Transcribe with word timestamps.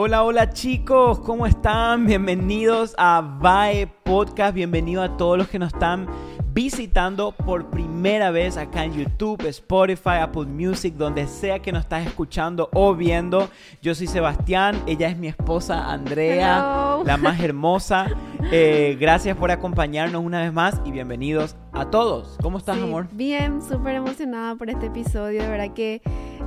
Hola, 0.00 0.22
hola 0.22 0.50
chicos, 0.50 1.18
¿cómo 1.18 1.44
están? 1.44 2.06
Bienvenidos 2.06 2.94
a 2.98 3.20
VAE 3.20 3.88
Podcast, 3.88 4.54
bienvenido 4.54 5.02
a 5.02 5.16
todos 5.16 5.36
los 5.36 5.48
que 5.48 5.58
nos 5.58 5.72
están 5.72 6.06
visitando 6.52 7.32
por 7.32 7.68
primera 7.68 7.87
vez 8.02 8.56
acá 8.56 8.84
en 8.84 8.92
YouTube, 8.94 9.44
Spotify, 9.48 10.20
Apple 10.22 10.46
Music, 10.46 10.94
donde 10.94 11.26
sea 11.26 11.58
que 11.58 11.72
nos 11.72 11.82
estás 11.82 12.06
escuchando 12.06 12.68
o 12.72 12.94
viendo. 12.94 13.48
Yo 13.82 13.94
soy 13.94 14.06
Sebastián, 14.06 14.80
ella 14.86 15.08
es 15.08 15.16
mi 15.16 15.26
esposa 15.28 15.90
Andrea, 15.90 16.58
Hello. 16.58 17.04
la 17.04 17.16
más 17.16 17.40
hermosa. 17.40 18.06
Eh, 18.52 18.96
gracias 19.00 19.36
por 19.36 19.50
acompañarnos 19.50 20.22
una 20.24 20.40
vez 20.42 20.52
más 20.52 20.80
y 20.84 20.92
bienvenidos 20.92 21.56
a 21.72 21.86
todos. 21.90 22.38
¿Cómo 22.40 22.58
estás, 22.58 22.76
Sí, 22.76 22.82
amor? 22.82 23.08
Bien, 23.12 23.60
súper 23.62 23.96
emocionada 23.96 24.54
por 24.54 24.70
este 24.70 24.86
episodio. 24.86 25.42
De 25.42 25.48
verdad 25.48 25.74
que 25.74 26.00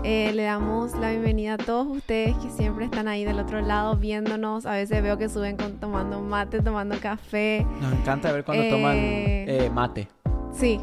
eh, 0.04 0.32
le 0.34 0.44
damos 0.44 0.96
la 0.98 1.10
bienvenida 1.12 1.56
a 1.56 1.58
todos 1.58 1.86
ustedes 1.88 2.36
que 2.38 2.50
siempre 2.50 2.86
están 2.86 3.08
ahí 3.08 3.26
del 3.26 3.40
otro 3.40 3.62
lado 3.62 3.98
viéndonos. 3.98 4.66
A 4.66 4.74
veces 4.74 5.04
veo 5.04 5.18
que 5.18 5.28
suben 5.28 5.58
con, 5.58 5.80
tomando 5.80 6.22
mate, 6.22 6.62
tomando 6.62 6.96
café. 7.00 7.66
Nos 7.82 7.92
encanta 7.94 8.32
ver 8.32 8.44
cuando 8.46 8.68
toman 8.70 8.96
Eh, 8.96 9.66
eh, 9.66 9.70
mate. 9.70 10.08
Sí, 10.54 10.80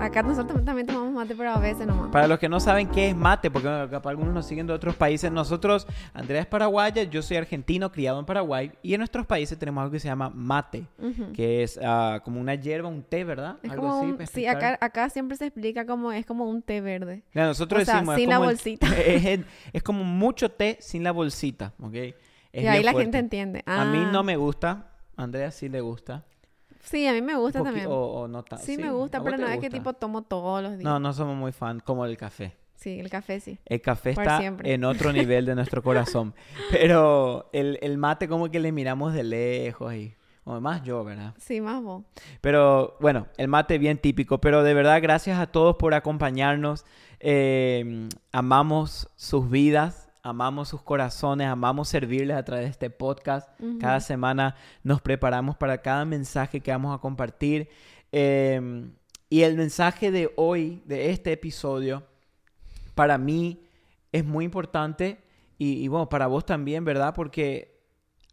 acá 0.00 0.22
nosotros 0.22 0.64
también 0.64 0.86
tomamos 0.86 1.12
mate, 1.12 1.34
pero 1.34 1.50
a 1.52 1.58
veces 1.58 1.86
nomás. 1.86 2.10
Para 2.10 2.28
los 2.28 2.38
que 2.38 2.48
no 2.48 2.60
saben 2.60 2.88
qué 2.88 3.08
es 3.10 3.16
mate, 3.16 3.50
porque 3.50 3.68
capaz 3.90 4.10
algunos 4.10 4.34
nos 4.34 4.46
siguen 4.46 4.66
de 4.66 4.72
otros 4.72 4.94
países, 4.96 5.30
nosotros, 5.32 5.86
Andrea 6.12 6.40
es 6.42 6.46
paraguaya, 6.46 7.02
yo 7.04 7.22
soy 7.22 7.36
argentino, 7.38 7.90
criado 7.90 8.18
en 8.20 8.26
Paraguay, 8.26 8.72
y 8.82 8.94
en 8.94 8.98
nuestros 9.00 9.26
países 9.26 9.58
tenemos 9.58 9.82
algo 9.82 9.92
que 9.92 10.00
se 10.00 10.08
llama 10.08 10.30
mate, 10.30 10.86
Ujú. 10.98 11.32
que 11.32 11.62
es 11.62 11.78
ah, 11.82 12.20
como 12.24 12.40
una 12.40 12.54
hierba, 12.54 12.88
un 12.88 13.02
té, 13.02 13.24
¿verdad? 13.24 13.56
Es 13.62 13.70
algo 13.70 13.88
como 13.88 14.00
así, 14.02 14.10
un- 14.12 14.26
sí, 14.26 14.46
acá, 14.46 14.78
acá 14.80 15.08
siempre 15.10 15.36
se 15.36 15.46
explica 15.46 15.86
como 15.86 16.12
es 16.12 16.26
como 16.26 16.44
un 16.44 16.60
té 16.62 16.80
verde. 16.80 17.22
Mira, 17.32 17.46
nosotros 17.46 17.82
o 17.82 17.84
sea, 17.84 17.94
decimos, 17.94 18.14
es 18.16 18.20
sin 18.20 18.28
la 18.28 18.36
el- 18.36 18.42
bolsita. 18.42 18.86
es, 19.06 19.40
es 19.72 19.82
como 19.82 20.04
mucho 20.04 20.50
té 20.50 20.76
sin 20.80 21.02
la 21.02 21.12
bolsita, 21.12 21.72
¿ok? 21.80 21.94
Es 21.94 22.62
y 22.62 22.66
ahí 22.66 22.82
la 22.84 22.92
fuerte. 22.92 23.04
gente 23.06 23.18
entiende. 23.18 23.62
A 23.66 23.84
mí 23.86 23.98
Ah, 24.04 24.10
no 24.12 24.22
me 24.22 24.36
gusta, 24.36 24.90
a 25.16 25.22
Andrea 25.22 25.50
sí 25.50 25.68
le 25.68 25.80
gusta. 25.80 26.24
Sí, 26.84 27.06
a 27.06 27.12
mí 27.12 27.20
me 27.22 27.34
gusta 27.36 27.62
también. 27.62 27.86
O, 27.86 27.94
o 27.94 28.28
no 28.28 28.42
tan- 28.44 28.58
sí, 28.60 28.76
me 28.76 28.88
¿a 28.88 28.92
gusta, 28.92 29.22
pero 29.22 29.36
no 29.36 29.48
es 29.48 29.58
que 29.58 29.70
tipo 29.70 29.92
tomo 29.94 30.22
todos 30.22 30.62
los 30.62 30.72
días. 30.72 30.84
No, 30.84 31.00
no 31.00 31.12
somos 31.12 31.36
muy 31.36 31.50
fan, 31.52 31.80
como 31.80 32.04
el 32.06 32.16
café. 32.16 32.54
Sí, 32.76 33.00
el 33.00 33.08
café 33.08 33.40
sí. 33.40 33.58
El 33.64 33.80
café 33.80 34.12
Por 34.14 34.24
está 34.24 34.38
siempre. 34.38 34.72
en 34.74 34.84
otro 34.84 35.12
nivel 35.12 35.46
de 35.46 35.54
nuestro 35.54 35.82
corazón. 35.82 36.34
Pero 36.70 37.48
el, 37.52 37.78
el 37.82 37.96
mate 37.98 38.28
como 38.28 38.50
que 38.50 38.60
le 38.60 38.72
miramos 38.72 39.12
de 39.14 39.24
lejos 39.24 39.94
y... 39.94 40.14
O 40.46 40.60
más 40.60 40.82
yo, 40.82 41.02
¿verdad? 41.04 41.32
Sí, 41.38 41.62
más 41.62 41.82
vos. 41.82 42.04
Pero 42.42 42.98
bueno, 43.00 43.28
el 43.38 43.48
mate 43.48 43.78
bien 43.78 43.96
típico. 43.96 44.42
Pero 44.42 44.62
de 44.62 44.74
verdad, 44.74 45.00
gracias 45.00 45.38
a 45.38 45.46
todos 45.46 45.76
por 45.76 45.94
acompañarnos. 45.94 46.84
Eh, 47.18 48.10
amamos 48.30 49.08
sus 49.16 49.48
vidas, 49.48 50.03
amamos 50.24 50.68
sus 50.70 50.82
corazones, 50.82 51.46
amamos 51.46 51.88
servirles 51.90 52.36
a 52.36 52.44
través 52.44 52.64
de 52.64 52.70
este 52.70 52.90
podcast. 52.90 53.48
Cada 53.78 54.00
semana 54.00 54.56
nos 54.82 55.00
preparamos 55.02 55.56
para 55.56 55.82
cada 55.82 56.04
mensaje 56.06 56.60
que 56.60 56.70
vamos 56.72 56.96
a 56.96 57.00
compartir. 57.00 57.68
Eh, 58.10 58.88
y 59.28 59.42
el 59.42 59.56
mensaje 59.56 60.10
de 60.10 60.32
hoy, 60.36 60.82
de 60.86 61.10
este 61.10 61.32
episodio, 61.32 62.04
para 62.94 63.18
mí 63.18 63.64
es 64.12 64.24
muy 64.24 64.44
importante 64.46 65.18
y, 65.58 65.74
y 65.84 65.88
bueno, 65.88 66.08
para 66.08 66.26
vos 66.26 66.46
también, 66.46 66.84
¿verdad? 66.84 67.12
Porque 67.14 67.80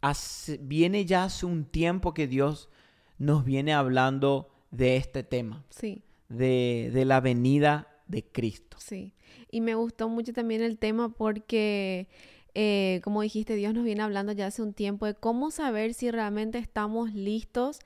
hace- 0.02 0.60
viene 0.62 1.06
ya 1.06 1.26
hace 1.26 1.46
un 1.46 1.66
tiempo 1.66 2.14
que 2.14 2.28
Dios 2.28 2.70
nos 3.18 3.44
viene 3.44 3.74
hablando 3.74 4.50
de 4.72 4.96
este 4.96 5.24
tema, 5.24 5.66
Sí. 5.70 6.04
de, 6.30 6.90
de 6.94 7.04
la 7.06 7.20
venida 7.20 7.88
de 8.12 8.24
Cristo. 8.24 8.78
Sí, 8.80 9.14
y 9.50 9.62
me 9.62 9.76
gustó 9.76 10.10
mucho 10.10 10.34
también 10.34 10.62
el 10.62 10.78
tema 10.78 11.10
porque, 11.10 12.08
eh, 12.54 13.02
como 13.04 13.22
dijiste, 13.22 13.56
Dios 13.56 13.74
nos 13.74 13.84
viene 13.86 14.04
hablando 14.04 14.32
ya 14.34 14.48
hace 14.48 14.62
un 14.62 14.74
tiempo 14.74 15.06
de 15.06 15.16
cómo 15.16 15.52
saber 15.52 15.94
si 15.94 16.12
realmente 16.12 16.58
estamos 16.58 17.14
listos 17.14 17.80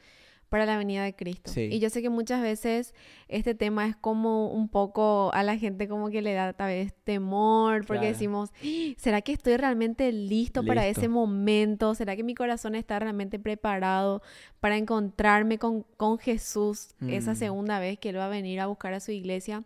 para 0.50 0.68
la 0.68 0.78
venida 0.78 1.04
de 1.04 1.16
Cristo. 1.16 1.52
Sí. 1.52 1.68
Y 1.72 1.80
yo 1.80 1.90
sé 1.90 2.02
que 2.04 2.10
muchas 2.10 2.42
veces 2.42 2.94
este 3.28 3.56
tema 3.56 3.88
es 3.88 3.96
como 3.96 4.48
un 4.52 4.70
poco 4.70 5.32
a 5.34 5.42
la 5.44 5.58
gente 5.58 5.88
como 5.88 6.10
que 6.10 6.22
le 6.22 6.34
da 6.34 6.54
tal 6.54 6.68
vez 6.68 6.94
temor 7.04 7.80
porque 7.86 8.02
Claro. 8.02 8.14
decimos, 8.14 8.52
"¡Ah! 8.64 8.94
¿será 8.96 9.22
que 9.22 9.34
estoy 9.34 9.58
realmente 9.58 10.12
listo, 10.12 10.64
para 10.64 10.88
ese 10.88 11.10
momento? 11.10 11.94
¿Será 11.96 12.16
que 12.16 12.24
mi 12.24 12.36
corazón 12.36 12.76
está 12.76 13.00
realmente 13.00 13.38
preparado 13.40 14.22
para 14.60 14.78
encontrarme 14.78 15.58
con, 15.58 15.82
con 15.98 16.20
Jesús 16.20 16.94
esa 17.08 17.34
Mm. 17.34 17.36
segunda 17.38 17.80
vez 17.80 17.98
que 18.00 18.10
Él 18.10 18.18
va 18.18 18.28
a 18.28 18.30
venir 18.30 18.60
a 18.62 18.68
buscar 18.68 18.94
a 18.94 19.00
su 19.00 19.12
iglesia? 19.12 19.64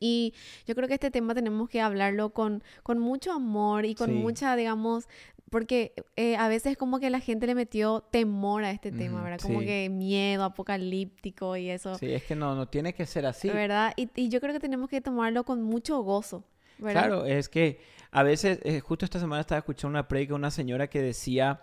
Y 0.00 0.34
yo 0.66 0.74
creo 0.74 0.88
que 0.88 0.94
este 0.94 1.10
tema 1.10 1.34
tenemos 1.34 1.68
que 1.68 1.80
hablarlo 1.80 2.30
con, 2.30 2.62
con 2.82 2.98
mucho 2.98 3.32
amor 3.32 3.84
y 3.84 3.94
con 3.94 4.10
Sí. 4.10 4.14
mucha, 4.16 4.56
digamos, 4.56 5.08
porque 5.50 5.92
eh, 6.16 6.36
a 6.36 6.48
veces 6.48 6.76
como 6.76 6.98
que 6.98 7.10
la 7.10 7.20
gente 7.20 7.46
le 7.46 7.54
metió 7.54 8.00
temor 8.10 8.64
a 8.64 8.72
este 8.72 8.90
tema, 8.90 9.22
¿verdad? 9.22 9.38
Como 9.40 9.60
sí. 9.60 9.66
que 9.66 9.88
miedo 9.88 10.42
apocalíptico 10.44 11.56
y 11.56 11.70
eso, 11.70 11.96
Sí, 11.98 12.12
es 12.12 12.24
que 12.24 12.34
no, 12.34 12.54
no 12.56 12.66
tiene 12.68 12.92
que 12.94 13.06
ser 13.06 13.24
así. 13.26 13.48
¿verdad? 13.50 13.92
Y, 13.96 14.08
y 14.16 14.28
yo 14.30 14.40
creo 14.40 14.52
que 14.52 14.60
tenemos 14.60 14.88
que 14.90 15.00
tomarlo 15.00 15.44
con 15.44 15.62
mucho 15.62 16.00
gozo, 16.02 16.42
¿verdad? 16.78 17.02
Claro, 17.06 17.26
es 17.26 17.48
que 17.48 17.78
a 18.10 18.22
veces, 18.24 18.58
eh, 18.64 18.80
justo 18.80 19.04
esta 19.04 19.20
semana 19.20 19.40
estaba 19.42 19.58
escuchando 19.60 19.90
una 19.90 20.08
predica 20.08 20.30
de 20.30 20.34
una 20.36 20.50
señora 20.50 20.88
que 20.88 21.00
decía 21.02 21.60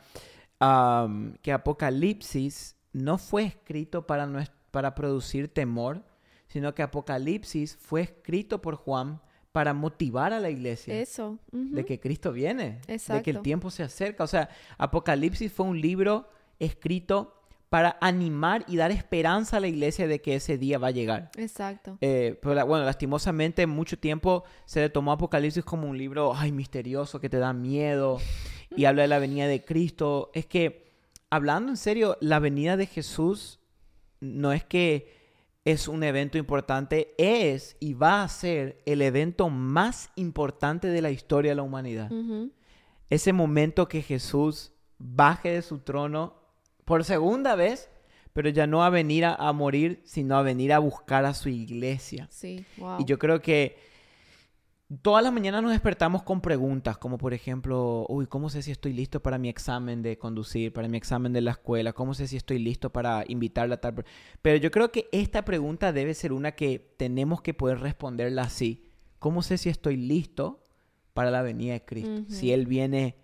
que 1.41 1.51
Apocalipsis 1.51 2.75
no 2.93 3.17
fue 3.17 3.43
escrito 3.45 4.05
para, 4.05 4.25
nues- 4.27 4.51
para 4.71 4.93
producir 4.95 5.47
temor, 5.47 6.03
sino 6.51 6.75
que 6.75 6.83
Apocalipsis 6.83 7.77
fue 7.79 8.01
escrito 8.01 8.61
por 8.61 8.75
Juan 8.75 9.21
para 9.53 9.73
motivar 9.73 10.33
a 10.33 10.39
la 10.39 10.49
iglesia 10.49 10.99
Eso. 10.99 11.39
de 11.51 11.85
que 11.85 11.99
Cristo 11.99 12.33
viene, 12.33 12.79
de 12.79 12.85
que 12.85 12.91
el 12.91 12.95
Exacto. 12.95 13.41
tiempo 13.41 13.71
se 13.71 13.83
acerca. 13.83 14.25
O 14.25 14.27
sea, 14.27 14.49
Apocalipsis 14.77 15.51
fue 15.51 15.65
un 15.65 15.79
libro 15.79 16.29
escrito 16.59 17.37
para 17.69 17.97
animar 18.01 18.65
y 18.67 18.75
dar 18.75 18.91
esperanza 18.91 19.57
a 19.57 19.59
la 19.61 19.69
iglesia 19.69 20.07
de 20.07 20.19
que 20.21 20.35
ese 20.35 20.57
día 20.57 20.77
va 20.77 20.87
a 20.87 20.91
llegar. 20.91 21.31
Exacto. 21.37 21.97
Eh, 22.01 22.37
pero 22.41 22.65
bueno, 22.65 22.83
lastimosamente 22.83 23.65
mucho 23.65 23.97
tiempo 23.97 24.43
se 24.65 24.81
le 24.81 24.89
tomó 24.89 25.13
Apocalipsis 25.13 25.63
como 25.63 25.87
un 25.87 25.97
libro, 25.97 26.33
ay, 26.35 26.51
misterioso, 26.51 27.21
que 27.21 27.29
te 27.29 27.37
da 27.37 27.53
miedo 27.53 28.19
y 28.75 28.83
habla 28.83 29.03
de 29.03 29.07
la 29.07 29.19
venida 29.19 29.47
de 29.47 29.63
Cristo. 29.63 30.31
Es 30.33 30.45
que, 30.47 30.91
hablando 31.29 31.71
en 31.71 31.77
serio, 31.77 32.17
la 32.19 32.39
venida 32.39 32.75
de 32.75 32.87
Jesús 32.87 33.61
no 34.19 34.51
es 34.51 34.65
que 34.65 35.20
es 35.65 35.87
un 35.87 36.03
evento 36.03 36.37
importante, 36.37 37.13
es 37.17 37.77
y 37.79 37.93
va 37.93 38.23
a 38.23 38.27
ser 38.27 38.81
el 38.85 39.01
evento 39.01 39.49
más 39.49 40.09
importante 40.15 40.87
de 40.87 41.01
la 41.01 41.11
historia 41.11 41.51
de 41.51 41.55
la 41.55 41.63
humanidad. 41.63 42.11
Ese 43.09 43.33
momento 43.33 43.87
que 43.87 44.01
Jesús 44.01 44.71
baje 44.97 45.51
de 45.51 45.61
su 45.61 45.79
trono 45.79 46.35
por 46.85 47.03
segunda 47.03 47.55
vez, 47.55 47.89
pero 48.33 48.49
ya 48.49 48.65
no 48.65 48.83
a 48.83 48.89
venir 48.89 49.25
a, 49.25 49.35
a 49.35 49.53
morir, 49.53 50.01
sino 50.03 50.37
a 50.37 50.41
venir 50.41 50.73
a 50.73 50.79
buscar 50.79 51.25
a 51.25 51.33
su 51.33 51.49
iglesia. 51.49 52.27
Sí, 52.31 52.65
wow. 52.77 52.99
Y 52.99 53.05
yo 53.05 53.19
creo 53.19 53.41
que 53.41 53.90
todas 55.01 55.23
las 55.23 55.31
mañanas 55.31 55.63
nos 55.63 55.71
despertamos 55.71 56.23
con 56.23 56.41
preguntas, 56.41 56.97
como 56.97 57.17
por 57.17 57.33
ejemplo, 57.33 58.05
uy, 58.09 58.27
¿cómo 58.27 58.49
sé 58.49 58.61
si 58.61 58.71
estoy 58.71 58.93
listo 58.93 59.21
para 59.21 59.37
mi 59.37 59.47
examen 59.49 60.01
de 60.01 60.17
conducir, 60.17 60.73
para 60.73 60.87
mi 60.87 60.97
examen 60.97 61.31
de 61.33 61.41
la 61.41 61.51
escuela? 61.51 61.93
¿Cómo 61.93 62.13
sé 62.13 62.27
si 62.27 62.35
estoy 62.35 62.59
listo 62.59 62.91
para 62.91 63.23
invitarla 63.27 63.75
a 63.75 63.81
tal? 63.81 63.95
per-?" 63.95 64.05
Pero 64.41 64.57
yo 64.57 64.71
creo 64.71 64.91
que 64.91 65.07
esta 65.11 65.45
pregunta 65.45 65.93
debe 65.93 66.13
ser 66.13 66.33
una 66.33 66.51
que 66.53 66.93
tenemos 66.97 67.41
que 67.41 67.53
poder 67.53 67.79
responderla 67.79 68.43
así. 68.43 68.83
¿Cómo 69.19 69.43
sé 69.43 69.57
si 69.57 69.69
estoy 69.69 69.97
listo 69.97 70.63
para 71.13 71.31
la 71.31 71.41
venida 71.41 71.73
de 71.73 71.85
Cristo? 71.85 72.23
Si. 72.27 72.51
Él 72.51 72.65
viene 72.65 73.15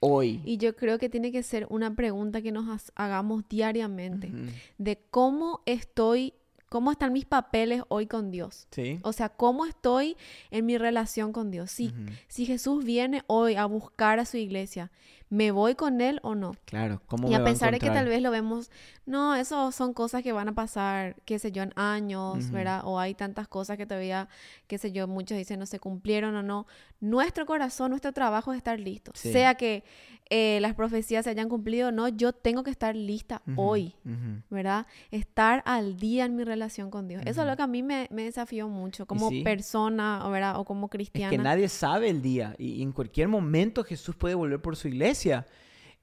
hoy. 0.00 0.42
Y 0.44 0.58
yo 0.58 0.76
creo 0.76 0.98
que 0.98 1.08
tiene 1.08 1.32
que 1.32 1.42
ser 1.42 1.66
una 1.70 1.94
pregunta 1.94 2.42
que 2.42 2.52
nos 2.52 2.92
hagamos 2.96 3.48
diariamente 3.48 4.32
de 4.78 4.98
cómo 5.10 5.62
estoy, 5.64 6.34
cómo 6.74 6.90
están 6.90 7.12
mis 7.12 7.24
papeles 7.24 7.82
hoy 7.86 8.08
con 8.08 8.32
Dios. 8.32 8.66
Sí. 8.72 8.98
O 9.02 9.12
sea, 9.12 9.28
cómo 9.28 9.64
estoy 9.64 10.16
en 10.50 10.66
mi 10.66 10.76
relación 10.76 11.32
con 11.32 11.52
Dios. 11.52 11.70
Si, 11.70 11.86
Ujú. 11.86 12.12
si 12.26 12.46
Jesús 12.46 12.84
viene 12.84 13.22
hoy 13.28 13.54
a 13.54 13.64
buscar 13.66 14.18
a 14.18 14.24
su 14.24 14.38
iglesia, 14.38 14.90
¿me 15.30 15.50
voy 15.50 15.74
con 15.74 16.00
él 16.00 16.20
o 16.22 16.34
no? 16.34 16.52
Claro, 16.64 17.00
¿cómo 17.06 17.26
Y 17.28 17.30
me 17.30 17.36
a 17.36 17.44
pesar 17.44 17.72
de 17.72 17.78
que 17.80 17.90
tal 17.90 18.06
vez 18.06 18.22
lo 18.22 18.30
vemos, 18.30 18.70
no, 19.06 19.34
eso 19.34 19.72
son 19.72 19.92
cosas 19.92 20.22
que 20.22 20.32
van 20.32 20.48
a 20.48 20.54
pasar, 20.54 21.16
qué 21.24 21.38
sé 21.38 21.50
yo, 21.52 21.62
en 21.62 21.72
años. 21.76 22.50
¿verdad? 22.50 22.82
O 22.84 22.98
hay 22.98 23.14
tantas 23.14 23.48
cosas 23.48 23.76
que 23.76 23.86
todavía, 23.86 24.28
qué 24.66 24.78
sé 24.78 24.92
yo, 24.92 25.06
muchos 25.08 25.36
dicen 25.36 25.58
no 25.58 25.66
se 25.66 25.78
cumplieron 25.80 26.34
o 26.36 26.42
no. 26.42 26.66
Nuestro 27.00 27.46
corazón, 27.46 27.90
nuestro 27.90 28.12
trabajo 28.12 28.52
es 28.52 28.58
estar 28.58 28.78
listo. 28.80 29.12
Sí. 29.14 29.32
Sea 29.32 29.54
que 29.56 29.84
eh, 30.30 30.58
las 30.60 30.74
profecías 30.74 31.24
se 31.24 31.30
hayan 31.30 31.48
cumplido 31.50 31.88
o 31.88 31.92
no, 31.92 32.08
yo 32.08 32.32
tengo 32.32 32.62
que 32.62 32.70
estar 32.70 32.96
lista 32.96 33.42
hoy, 33.56 33.94
ujú. 34.06 34.42
¿verdad? 34.48 34.86
Estar 35.10 35.62
al 35.66 35.96
día 35.98 36.24
en 36.24 36.34
mi 36.34 36.44
relación 36.44 36.90
con 36.90 37.08
Dios. 37.08 37.22
Eso 37.26 37.42
es 37.42 37.46
lo 37.46 37.56
que 37.56 37.62
a 37.62 37.66
mí 37.66 37.82
me, 37.82 38.08
me 38.10 38.24
desafió 38.24 38.68
mucho 38.68 39.04
como 39.06 39.28
sí. 39.28 39.42
persona, 39.42 40.26
¿verdad? 40.28 40.58
O 40.58 40.64
como 40.64 40.86
Es 40.86 40.92
cristiana. 40.92 41.30
que 41.30 41.38
nadie 41.38 41.68
sabe 41.68 42.08
el 42.08 42.22
día 42.22 42.54
y, 42.58 42.74
y 42.76 42.82
en 42.82 42.92
cualquier 42.92 43.28
momento 43.28 43.84
Jesús 43.84 44.16
puede 44.16 44.34
volver 44.34 44.62
por 44.62 44.76
su 44.76 44.88
iglesia. 44.88 45.13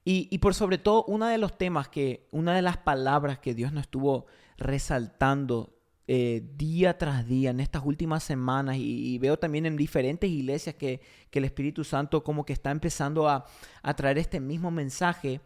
Y, 0.04 0.28
y 0.30 0.38
por 0.38 0.54
sobre 0.54 0.78
todo, 0.78 1.04
uno 1.06 1.26
de 1.26 1.38
los 1.38 1.56
temas 1.56 1.88
que, 1.88 2.28
una 2.32 2.54
de 2.54 2.62
las 2.62 2.76
palabras 2.76 3.38
que 3.38 3.54
Dios 3.54 3.72
nos 3.72 3.82
estuvo 3.82 4.26
resaltando 4.56 5.76
eh, 6.08 6.42
día 6.56 6.98
tras 6.98 7.26
día 7.26 7.50
en 7.50 7.60
estas 7.60 7.84
últimas 7.84 8.24
semanas 8.24 8.76
y, 8.76 9.14
y 9.14 9.18
veo 9.18 9.38
también 9.38 9.66
en 9.66 9.76
diferentes 9.76 10.28
iglesias 10.28 10.74
que, 10.74 11.00
que, 11.30 11.38
el 11.38 11.44
Espíritu 11.44 11.84
Santo 11.84 12.24
como 12.24 12.44
que 12.44 12.52
está 12.52 12.72
empezando 12.72 13.28
a, 13.28 13.44
a 13.82 13.94
traer 13.94 14.18
este 14.18 14.40
mismo 14.40 14.72
mensaje, 14.72 15.40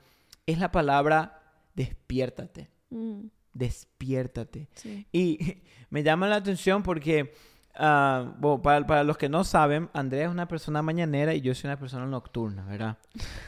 es 0.46 0.58
la 0.58 0.72
palabra 0.72 1.42
despiértate. 1.74 2.70
Mm, 2.90 3.26
Despiértate. 3.52 4.68
sí. 4.74 5.06
Y 5.12 5.38
me 5.90 6.02
llama 6.02 6.26
la 6.26 6.36
atención 6.36 6.82
porque, 6.82 7.34
ah, 7.78 8.32
bueno, 8.38 8.62
para, 8.62 8.86
para 8.86 9.04
los 9.04 9.16
que 9.16 9.28
no 9.28 9.44
saben, 9.44 9.88
Andrea 9.92 10.26
es 10.26 10.30
una 10.30 10.48
persona 10.48 10.82
mañanera 10.82 11.34
y 11.34 11.40
yo 11.40 11.54
soy 11.54 11.68
una 11.68 11.78
persona 11.78 12.06
nocturna, 12.06 12.64
¿verdad? 12.66 12.96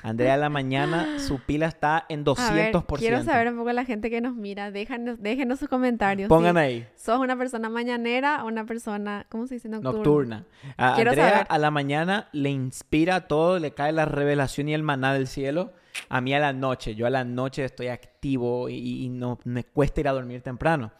Andrea 0.02 0.34
a 0.34 0.36
la 0.36 0.48
mañana, 0.48 1.18
su 1.18 1.40
pila 1.40 1.66
está 1.66 2.06
en 2.08 2.24
200%. 2.24 2.38
A 2.38 2.52
ver, 2.52 2.74
quiero 2.98 3.22
saber 3.22 3.48
un 3.48 3.58
poco 3.58 3.72
la 3.72 3.84
gente 3.84 4.10
que 4.10 4.20
nos 4.20 4.34
mira. 4.34 4.70
Déjanos, 4.70 5.20
déjenos 5.20 5.58
sus 5.58 5.68
comentarios. 5.68 6.28
Pongan 6.28 6.56
ahí. 6.56 6.86
¿Sos 6.96 7.18
una 7.18 7.36
persona 7.36 7.68
mañanera 7.68 8.44
o 8.44 8.48
una 8.48 8.64
persona, 8.64 9.26
¿cómo 9.28 9.46
se 9.46 9.54
dice? 9.54 9.68
Nocturna. 9.68 9.92
Nocturna. 9.92 10.44
A 10.76 10.94
Quiero 10.94 11.10
Andrea 11.10 11.30
saber. 11.30 11.46
a 11.48 11.58
la 11.58 11.70
mañana 11.70 12.28
le 12.32 12.50
inspira 12.50 13.28
todo, 13.28 13.58
le 13.58 13.72
cae 13.72 13.92
la 13.92 14.04
revelación 14.04 14.68
y 14.68 14.74
el 14.74 14.82
maná 14.82 15.14
del 15.14 15.26
cielo. 15.26 15.72
A 16.08 16.20
mí 16.20 16.32
a 16.32 16.38
la 16.38 16.52
noche, 16.52 16.94
yo 16.94 17.06
a 17.06 17.10
la 17.10 17.24
noche 17.24 17.64
estoy 17.64 17.88
activo 17.88 18.68
y, 18.68 19.04
y 19.04 19.08
no 19.08 19.38
me 19.44 19.64
cuesta 19.64 20.00
ir 20.00 20.08
a 20.08 20.12
dormir 20.12 20.42
temprano. 20.42 20.92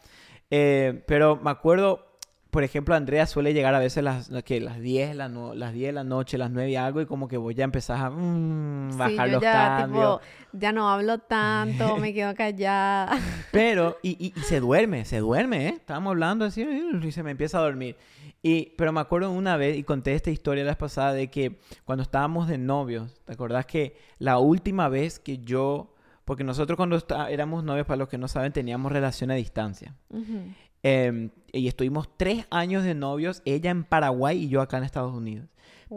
Eh, 0.51 1.03
pero 1.07 1.35
me 1.37 1.51
acuerdo, 1.51 2.08
por 2.51 2.63
ejemplo, 2.63 2.95
Andrea 2.95 3.25
suele 3.27 3.53
llegar 3.53 3.75
a 3.75 3.79
veces 3.79 4.03
las, 4.03 4.29
que 4.43 4.59
las 4.59 4.79
10, 4.79 5.15
la 5.15 5.29
no- 5.29 5.53
las 5.53 5.71
10 5.73 5.89
de 5.89 5.93
la 5.93 6.03
noche, 6.03 6.37
las 6.37 6.49
9 6.49 6.71
y 6.71 6.75
algo, 6.75 6.99
y 7.01 7.05
como 7.05 7.27
que 7.27 7.37
voy 7.37 7.59
a 7.61 7.63
empezar 7.63 7.97
a 8.03 8.09
mm, 8.09 8.91
Sí, 8.91 8.97
bajar 8.97 9.27
yo 9.27 9.33
los 9.33 9.41
ya, 9.43 9.53
cambios. 9.79 10.19
tipo, 10.21 10.57
ya 10.59 10.71
no 10.71 10.89
hablo 10.89 11.19
tanto, 11.19 11.97
me 11.97 12.13
quedo 12.13 12.33
callada. 12.35 13.11
Pero, 13.51 13.97
y, 14.01 14.11
y- 14.25 14.33
y 14.35 14.41
se 14.41 14.59
duerme, 14.59 15.05
se 15.05 15.19
duerme, 15.19 15.67
¿eh? 15.67 15.73
Estábamos 15.77 16.11
hablando 16.11 16.45
así 16.45 16.61
y 17.03 17.11
se 17.11 17.21
me 17.23 17.31
empieza 17.31 17.59
a 17.59 17.61
dormir. 17.61 17.95
Y, 18.41 18.73
pero 18.77 18.93
me 18.93 19.01
acuerdo 19.01 19.31
una 19.31 19.57
vez, 19.57 19.77
y 19.77 19.83
conté 19.83 20.13
esta 20.15 20.31
historia 20.31 20.63
la 20.63 20.71
vez 20.71 20.77
pasada, 20.77 21.11
de 21.13 21.29
que 21.29 21.59
cuando 21.83 22.03
estábamos 22.03 22.47
de 22.47 22.57
novios, 22.57 23.19
¿te 23.25 23.33
acordás 23.33 23.65
que 23.65 23.97
la 24.17 24.37
última 24.39 24.87
vez 24.87 25.19
que 25.19 25.39
yo, 25.39 25.93
porque 26.23 26.45
nosotros 26.45 26.77
cuando 26.77 26.95
está- 26.95 27.29
éramos 27.29 27.65
novios, 27.65 27.85
para 27.85 27.97
los 27.97 28.07
que 28.07 28.17
no 28.17 28.29
saben, 28.29 28.53
teníamos 28.53 28.93
relación 28.93 29.29
a 29.29 29.33
distancia. 29.35 29.93
Ujú. 30.09 30.53
Em, 30.83 31.29
y 31.51 31.67
estuvimos 31.67 32.09
tres 32.17 32.45
años 32.51 32.83
de 32.83 32.93
novios, 32.95 33.41
ella 33.45 33.71
en 33.71 33.83
Paraguay 33.83 34.43
y 34.43 34.49
yo 34.49 34.61
acá 34.61 34.77
en 34.77 34.83
Estados 34.83 35.13
Unidos. 35.15 35.47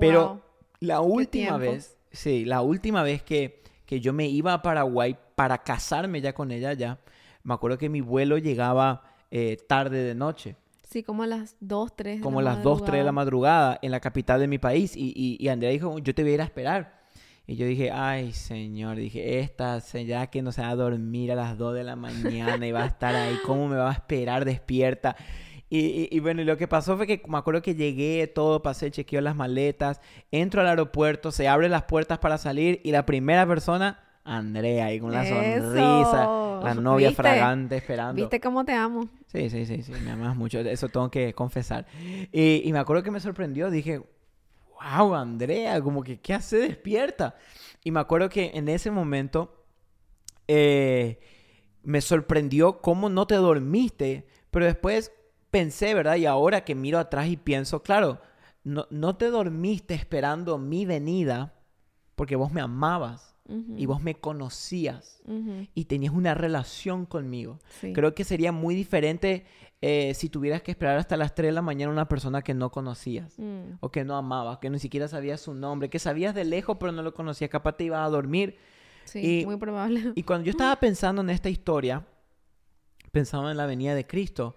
Pero 0.00 0.29
Wow. 0.29 0.40
la 0.81 1.00
última 1.00 1.56
vez, 1.58 1.96
sí, 2.11 2.44
la 2.44 2.62
última 2.62 3.02
vez 3.02 3.23
que, 3.23 3.62
que 3.87 4.00
yo 4.00 4.12
me 4.12 4.29
iba 4.29 4.52
a 4.55 4.62
Paraguay 4.62 5.17
para 5.37 5.58
casarme 5.58 6.20
ya 6.20 6.32
con 6.32 6.50
ella 6.50 6.73
ya, 6.73 6.99
me 7.44 7.55
acuerdo 7.55 7.79
que 7.79 7.88
mi 7.88 8.00
vuelo 8.00 8.38
llegaba 8.38 9.02
eh, 9.31 9.56
tarde 9.69 10.02
de 10.02 10.14
noche, 10.14 10.56
Sí, 10.88 11.02
como 11.02 11.23
a 11.23 11.26
las 11.26 11.56
2, 11.61 11.96
3 11.96 12.17
de 12.19 12.23
como 12.23 12.43
la 12.43 12.52
las 12.55 12.62
2, 12.62 12.84
3 12.84 12.99
de 12.99 13.05
la 13.05 13.12
madrugada. 13.12 13.61
madrugada 13.62 13.79
en 13.81 13.90
la 13.93 14.00
capital 14.00 14.40
de 14.40 14.46
mi 14.46 14.58
país. 14.58 14.94
Y, 14.94 15.11
y, 15.17 15.38
y 15.43 15.49
Andrea 15.49 15.70
dijo, 15.70 15.99
yo 16.00 16.14
te 16.14 16.23
voy 16.23 16.32
a 16.32 16.34
ir 16.34 16.40
a 16.43 16.44
esperar. 16.44 17.01
Y 17.47 17.56
yo 17.56 17.67
dije, 17.67 17.91
ay, 17.91 18.33
señor, 18.33 18.97
dije, 18.97 19.41
esta, 19.41 19.79
ya 19.79 20.29
que 20.29 20.43
no 20.43 20.53
se 20.53 20.62
va 20.62 20.71
a 20.71 20.77
dormir 20.77 21.33
a 21.33 21.35
las 21.35 21.59
2 21.59 21.75
de 21.75 21.83
la 21.85 21.97
mañana 21.97 22.67
y 22.67 22.73
va 22.73 22.85
a 22.85 22.87
estar 22.87 23.15
ahí, 23.15 23.37
¿cómo 23.44 23.69
me 23.69 23.77
va 23.77 23.91
a 23.91 23.94
esperar 23.94 24.44
despierta? 24.44 25.17
Y, 25.69 25.79
y- 25.79 26.09
y 26.12 26.21
bueno, 26.21 26.43
y 26.43 26.44
lo 26.44 26.56
que 26.56 26.69
pasó 26.69 26.97
fue 26.97 27.06
que 27.06 27.21
me 27.27 27.39
acuerdo 27.39 27.61
que 27.62 27.75
llegué, 27.75 28.27
todo, 28.29 28.62
pasé, 28.62 28.91
chequeo 28.91 29.21
las 29.23 29.35
maletas, 29.35 30.00
entro 30.31 30.61
al 30.61 30.69
aeropuerto, 30.69 31.33
se 31.33 31.49
abren 31.49 31.71
las 31.73 31.83
puertas 31.85 32.19
para 32.19 32.39
salir 32.39 32.81
y 32.85 32.93
la 32.93 33.06
primera 33.06 33.47
persona, 33.47 33.99
Andrea, 34.25 34.87
ahí 34.87 35.00
con 35.00 35.11
la 35.12 35.25
sonrisa, 35.25 36.31
la 36.62 36.75
novia 36.75 37.09
¿Viste? 37.09 37.23
fragante 37.23 37.77
esperando. 37.77 38.21
¿Viste 38.23 38.39
cómo 38.41 38.65
te 38.65 38.73
amo? 38.73 39.09
Sí, 39.27 39.50
sí, 39.50 39.67
sí, 39.67 39.83
sí, 39.83 39.93
me 40.05 40.12
amas 40.12 40.37
mucho, 40.37 40.61
eso 40.61 40.89
tengo 40.91 41.11
que 41.11 41.33
confesar. 41.33 41.87
Y, 42.31 42.62
y 42.65 42.73
me 42.73 42.79
acuerdo 42.79 43.03
que 43.03 43.11
me 43.11 43.19
sorprendió, 43.19 43.71
dije, 43.71 44.00
wow, 44.82 45.14
Andrea, 45.14 45.81
como 45.81 46.02
que, 46.02 46.20
¿qué 46.20 46.34
hace 46.34 46.58
despierta? 46.58 47.37
Y 47.84 47.90
me 47.90 48.00
acuerdo 48.00 48.29
que 48.29 48.52
en 48.55 48.69
ese 48.69 48.90
momento 48.90 49.64
eh, 50.49 51.20
me 51.82 52.00
sorprendió 52.00 52.81
cómo 52.81 53.08
no 53.08 53.26
te 53.26 53.37
dormiste, 53.37 54.26
pero 54.50 54.67
después 54.67 55.12
pensé, 55.50 55.94
¿verdad? 55.94 56.17
Y 56.17 56.26
ahora 56.26 56.64
que 56.64 56.75
miro 56.75 56.99
atrás 56.99 57.29
y 57.29 57.37
pienso, 57.37 57.82
claro, 57.82 58.20
no, 58.64 58.87
no 58.90 59.17
te 59.17 59.26
dormiste 59.26 59.94
esperando 59.94 60.58
mi 60.58 60.87
venida 60.87 61.55
porque 62.14 62.37
vos 62.37 62.52
me 62.52 62.61
amabas 62.61 63.31
Y 63.77 63.87
vos 63.87 64.00
me 64.03 64.15
conocías 64.15 65.21
y 65.75 65.85
tenías 65.87 66.15
una 66.15 66.35
relación 66.35 67.05
conmigo. 67.06 67.59
sí. 67.81 67.93
Creo 67.93 68.15
que 68.15 68.25
sería 68.25 68.53
muy 68.53 68.75
diferente 68.75 69.44
eh, 69.83 70.15
si 70.15 70.29
tuvieras 70.29 70.62
que 70.62 70.71
esperar 70.71 70.97
hasta 70.99 71.17
las 71.17 71.35
3 71.35 71.49
de 71.49 71.53
la 71.53 71.61
mañana 71.62 71.91
a 71.91 71.93
una 71.93 72.09
persona 72.09 72.43
que 72.43 72.55
no 72.55 72.71
conocías. 72.71 73.35
Mm, 73.39 73.79
O 73.81 73.91
que 73.91 74.05
no 74.05 74.17
amabas, 74.17 74.59
que 74.59 74.71
ni 74.71 74.79
siquiera 74.79 75.09
sabías 75.09 75.41
su 75.41 75.55
nombre, 75.55 75.91
que 75.91 75.99
sabías 75.99 76.35
de 76.35 76.44
lejos 76.44 76.77
pero 76.79 76.93
no 76.93 77.03
lo 77.03 77.12
conocías, 77.15 77.50
capaz 77.50 77.77
te 77.77 77.85
ibas 77.85 78.06
a 78.06 78.09
dormir. 78.09 78.56
sí, 79.05 79.41
y- 79.41 79.44
muy 79.44 79.56
probable. 79.56 80.12
Y 80.15 80.23
cuando 80.23 80.44
yo 80.47 80.50
estaba 80.53 80.77
pensando 80.81 81.21
en 81.23 81.31
esta 81.31 81.50
historia, 81.50 82.06
pensaba 83.11 83.50
en 83.50 83.56
la 83.56 83.67
venida 83.67 83.94
de 83.94 84.06
Cristo 84.06 84.56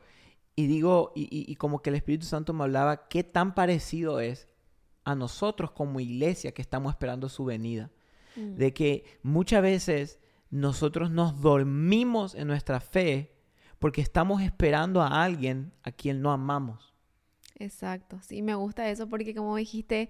y 0.56 0.68
digo, 0.68 1.12
y, 1.16 1.24
y- 1.24 1.52
y 1.52 1.56
como 1.56 1.82
que 1.82 1.90
el 1.90 1.96
Espíritu 1.98 2.26
Santo 2.26 2.54
me 2.54 2.64
hablaba, 2.64 3.08
qué 3.10 3.24
tan 3.24 3.56
parecido 3.56 4.20
es 4.20 4.48
a 5.04 5.16
nosotros 5.16 5.72
como 5.72 6.00
iglesia 6.00 6.52
que 6.54 6.62
estamos 6.62 6.92
esperando 6.94 7.28
su 7.30 7.46
venida 7.46 7.90
Mm, 8.38 8.56
de 8.56 8.74
que 8.74 9.04
muchas 9.24 9.62
veces 9.62 10.20
nosotros 10.50 11.12
nos 11.12 11.42
dormimos 11.42 12.36
en 12.36 12.48
nuestra 12.48 12.80
fe 12.80 13.34
porque 13.80 14.02
estamos 14.02 14.42
esperando 14.42 15.02
a 15.02 15.24
alguien 15.24 15.74
a 15.84 15.92
quien 15.92 16.22
no 16.22 16.32
amamos. 16.32 16.94
Exacto, 17.58 18.20
sí, 18.22 18.42
me 18.42 18.54
gusta 18.56 18.90
eso 18.90 19.08
porque 19.08 19.34
como 19.34 19.56
dijiste, 19.56 20.10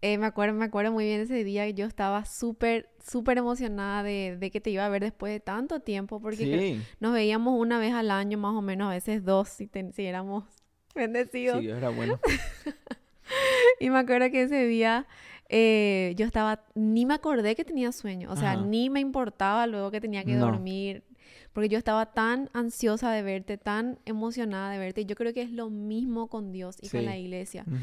eh, 0.00 0.16
me 0.18 0.24
acuerdo, 0.26 0.54
me 0.54 0.64
acuerdo 0.64 0.92
muy 0.92 1.04
bien 1.04 1.20
ese 1.20 1.44
día, 1.44 1.68
yo 1.70 1.84
estaba 1.86 2.24
súper, 2.24 2.88
súper 3.06 3.36
emocionada 3.38 4.02
de, 4.02 4.36
de 4.38 4.50
que 4.50 4.60
te 4.62 4.70
iba 4.70 4.84
a 4.86 4.88
ver 4.88 5.02
después 5.02 5.30
de 5.32 5.40
tanto 5.40 5.80
tiempo, 5.80 6.20
porque 6.20 6.48
Sí, 6.48 6.88
nos 7.00 7.12
veíamos 7.12 7.58
una 7.60 7.78
vez 7.78 7.92
al 7.92 8.10
año, 8.10 8.38
más 8.38 8.54
o 8.54 8.62
menos, 8.62 8.88
a 8.88 8.92
veces 8.94 9.24
dos, 9.24 9.48
si, 9.50 9.68
si 9.92 10.06
éramos 10.06 10.44
bendecidos. 10.94 11.64
sí, 11.64 11.68
era 11.68 11.90
bueno. 11.90 12.20
Y 13.80 13.90
me 13.90 13.98
acuerdo 13.98 14.30
que 14.30 14.42
ese 14.42 14.66
día 14.66 15.06
eh, 15.48 16.14
yo 16.16 16.26
estaba, 16.26 16.64
ni 16.74 17.06
me 17.06 17.14
acordé 17.14 17.54
que 17.54 17.64
tenía 17.64 17.92
sueño, 17.92 18.30
o 18.32 18.36
sea, 18.36 18.52
Ajá. 18.52 18.64
ni 18.64 18.90
me 18.90 19.00
importaba 19.00 19.66
luego 19.66 19.90
que 19.90 20.00
tenía 20.00 20.24
que 20.24 20.34
No. 20.34 20.46
dormir, 20.46 21.04
porque 21.52 21.68
yo 21.70 21.78
estaba 21.78 22.12
tan 22.12 22.50
ansiosa 22.52 23.10
de 23.12 23.22
verte, 23.22 23.56
tan 23.56 23.98
emocionada 24.04 24.70
de 24.70 24.78
verte. 24.78 25.00
Y 25.00 25.04
yo 25.06 25.16
creo 25.16 25.32
que 25.32 25.40
es 25.42 25.50
lo 25.50 25.70
mismo 25.70 26.28
con 26.28 26.52
Dios 26.52 26.76
y 26.82 26.88
con 26.90 27.00
Sí. 27.00 27.06
la 27.06 27.16
iglesia. 27.16 27.64
Ujú, 27.66 27.76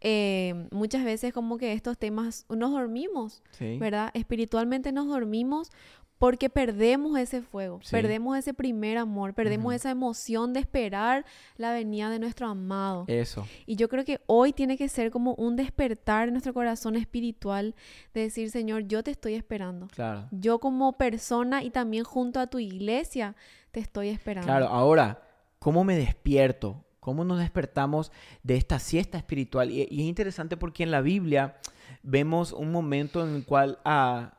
Eh, 0.00 0.66
muchas 0.72 1.04
veces 1.04 1.32
como 1.32 1.56
que 1.56 1.72
estos 1.72 1.96
temas 1.96 2.44
nos 2.48 2.72
dormimos, 2.72 3.42
Sí. 3.52 3.78
¿verdad? 3.78 4.10
Espiritualmente 4.14 4.90
nos 4.90 5.06
dormimos 5.06 5.70
porque 6.20 6.50
perdemos 6.50 7.18
ese 7.18 7.40
fuego, 7.40 7.80
Sí. 7.82 7.92
perdemos 7.92 8.36
ese 8.36 8.52
primer 8.52 8.98
amor, 8.98 9.32
perdemos 9.32 9.72
esa 9.72 9.88
emoción 9.90 10.52
de 10.52 10.60
esperar 10.60 11.24
la 11.56 11.72
venida 11.72 12.10
de 12.10 12.18
nuestro 12.18 12.46
amado. 12.46 13.06
Eso. 13.06 13.46
Y 13.64 13.76
yo 13.76 13.88
creo 13.88 14.04
que 14.04 14.20
hoy 14.26 14.52
tiene 14.52 14.76
que 14.76 14.90
ser 14.90 15.10
como 15.10 15.32
un 15.36 15.56
despertar 15.56 16.28
en 16.28 16.34
nuestro 16.34 16.52
corazón 16.52 16.94
espiritual 16.96 17.74
de 18.12 18.20
decir, 18.20 18.50
Señor, 18.50 18.82
yo 18.86 19.02
te 19.02 19.10
estoy 19.10 19.32
esperando. 19.32 19.88
Claro. 19.88 20.28
Yo 20.30 20.58
como 20.58 20.92
persona 20.92 21.64
y 21.64 21.70
también 21.70 22.04
junto 22.04 22.38
a 22.38 22.48
tu 22.48 22.58
iglesia 22.58 23.34
te 23.70 23.80
estoy 23.80 24.10
esperando. 24.10 24.46
Claro, 24.46 24.66
ahora, 24.68 25.22
¿cómo 25.58 25.84
me 25.84 25.96
despierto? 25.96 26.84
¿Cómo 27.00 27.24
nos 27.24 27.38
despertamos 27.38 28.12
de 28.42 28.56
esta 28.56 28.78
siesta 28.78 29.16
espiritual? 29.16 29.70
Y, 29.70 29.88
y 29.90 30.02
es 30.02 30.06
interesante 30.06 30.58
porque 30.58 30.82
en 30.82 30.90
la 30.90 31.00
Biblia 31.00 31.56
vemos 32.02 32.52
un 32.52 32.70
momento 32.70 33.26
en 33.26 33.36
el 33.36 33.46
cual 33.46 33.78
a, 33.86 34.34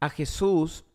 a 0.00 0.08
Jesús 0.08 0.85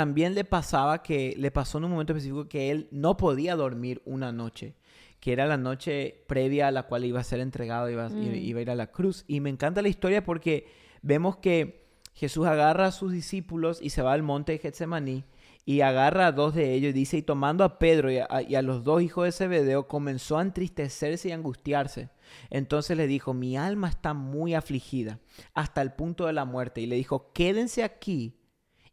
también 0.00 0.34
le 0.34 0.44
pasaba 0.44 1.02
que, 1.02 1.34
le 1.36 1.50
pasó 1.50 1.76
en 1.76 1.84
un 1.84 1.90
momento 1.90 2.14
específico 2.14 2.48
que 2.48 2.70
él 2.70 2.88
no 2.90 3.18
podía 3.18 3.54
dormir 3.54 4.00
una 4.06 4.32
noche, 4.32 4.74
que 5.20 5.30
era 5.30 5.46
la 5.46 5.58
noche 5.58 6.24
previa 6.26 6.68
a 6.68 6.70
la 6.70 6.84
cual 6.84 7.04
iba 7.04 7.20
a 7.20 7.22
ser 7.22 7.40
entregado, 7.40 7.90
iba, 7.90 8.08
Mm. 8.08 8.34
iba 8.34 8.60
a 8.60 8.62
ir 8.62 8.70
a 8.70 8.74
la 8.74 8.86
cruz. 8.86 9.26
Y 9.28 9.40
me 9.40 9.50
encanta 9.50 9.82
la 9.82 9.90
historia 9.90 10.24
porque 10.24 10.66
vemos 11.02 11.36
que 11.36 11.84
Jesús 12.14 12.46
agarra 12.46 12.86
a 12.86 12.92
sus 12.92 13.12
discípulos 13.12 13.78
y 13.82 13.90
se 13.90 14.00
va 14.00 14.14
al 14.14 14.22
monte 14.22 14.52
de 14.52 14.58
Getsemaní 14.58 15.24
y 15.66 15.82
agarra 15.82 16.28
a 16.28 16.32
dos 16.32 16.54
de 16.54 16.72
ellos 16.72 16.90
y 16.90 16.94
dice, 16.94 17.18
y 17.18 17.22
tomando 17.22 17.62
a 17.62 17.78
Pedro 17.78 18.10
y 18.10 18.20
a, 18.20 18.26
y 18.48 18.54
a 18.54 18.62
los 18.62 18.82
dos 18.82 19.02
hijos 19.02 19.26
de 19.26 19.32
Zebedeo, 19.32 19.86
comenzó 19.86 20.38
a 20.38 20.42
entristecerse 20.42 21.28
y 21.28 21.32
angustiarse. 21.32 22.08
Entonces 22.48 22.96
le 22.96 23.06
dijo, 23.06 23.34
mi 23.34 23.58
alma 23.58 23.90
está 23.90 24.14
muy 24.14 24.54
afligida 24.54 25.18
hasta 25.52 25.82
el 25.82 25.92
punto 25.92 26.24
de 26.24 26.32
la 26.32 26.46
muerte. 26.46 26.80
Y 26.80 26.86
le 26.86 26.96
dijo, 26.96 27.32
quédense 27.34 27.84
aquí 27.84 28.39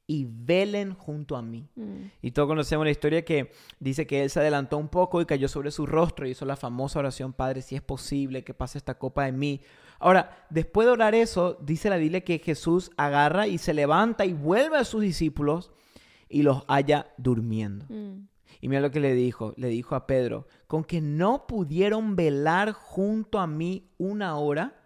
y 0.09 0.25
velen 0.25 0.93
junto 0.93 1.35
a 1.35 1.41
mí. 1.41 1.67
Mm, 1.75 2.05
Y 2.21 2.31
todos 2.31 2.47
conocemos 2.47 2.85
la 2.85 2.91
historia 2.91 3.25
que 3.25 3.51
dice 3.79 4.07
que 4.07 4.23
él 4.23 4.29
se 4.29 4.39
adelantó 4.39 4.77
un 4.77 4.87
poco 4.87 5.19
y 5.21 5.25
cayó 5.25 5.49
sobre 5.49 5.69
su 5.69 5.85
rostro 5.85 6.25
y 6.25 6.31
hizo 6.31 6.45
la 6.45 6.55
famosa 6.55 6.99
oración, 6.99 7.33
Padre, 7.33 7.61
si 7.61 7.75
es 7.75 7.81
posible 7.81 8.45
que 8.45 8.53
pase 8.53 8.77
esta 8.77 8.97
copa 8.97 9.25
de 9.25 9.33
mí. 9.33 9.61
Ahora, 9.99 10.45
después 10.49 10.87
de 10.87 10.93
orar 10.93 11.13
eso, 11.13 11.57
dice 11.61 11.89
la 11.89 11.97
Biblia 11.97 12.21
que 12.21 12.39
Jesús 12.39 12.91
agarra 12.95 13.47
y 13.47 13.57
se 13.57 13.73
levanta 13.73 14.25
y 14.25 14.31
vuelve 14.31 14.77
a 14.77 14.85
sus 14.85 15.01
discípulos 15.01 15.71
y 16.29 16.43
los 16.43 16.63
halla 16.67 17.13
durmiendo. 17.17 17.85
mm, 17.89 18.27
Y 18.61 18.69
mira 18.69 18.79
lo 18.81 18.91
que 18.91 18.99
le 19.01 19.13
dijo, 19.13 19.53
le 19.57 19.67
dijo 19.67 19.93
a 19.95 20.07
Pedro, 20.07 20.47
con 20.67 20.83
que 20.85 21.01
no 21.01 21.47
pudieron 21.47 22.15
velar 22.15 22.71
junto 22.71 23.39
a 23.39 23.47
mí 23.47 23.91
una 23.97 24.37
hora, 24.37 24.79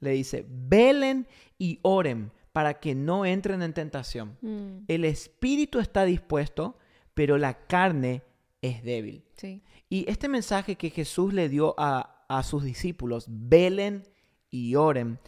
le 0.00 0.10
dice, 0.10 0.46
velen 0.48 1.26
y 1.58 1.78
oren 1.82 2.30
para 2.56 2.80
que 2.80 2.94
no 2.94 3.26
entren 3.26 3.60
en 3.60 3.74
tentación. 3.74 4.38
Mm, 4.40 4.84
El 4.88 5.04
espíritu 5.04 5.78
está 5.78 6.06
dispuesto, 6.06 6.78
pero 7.12 7.36
la 7.36 7.66
carne 7.66 8.22
es 8.62 8.82
débil. 8.82 9.24
sí. 9.36 9.62
Y 9.90 10.10
este 10.10 10.26
mensaje 10.26 10.76
que 10.76 10.88
Jesús 10.88 11.34
le 11.34 11.50
dio 11.50 11.74
a, 11.76 12.24
a 12.30 12.42
sus 12.44 12.64
discípulos, 12.64 13.26
velen 13.28 14.04
y 14.50 14.74
oren, 14.74 15.18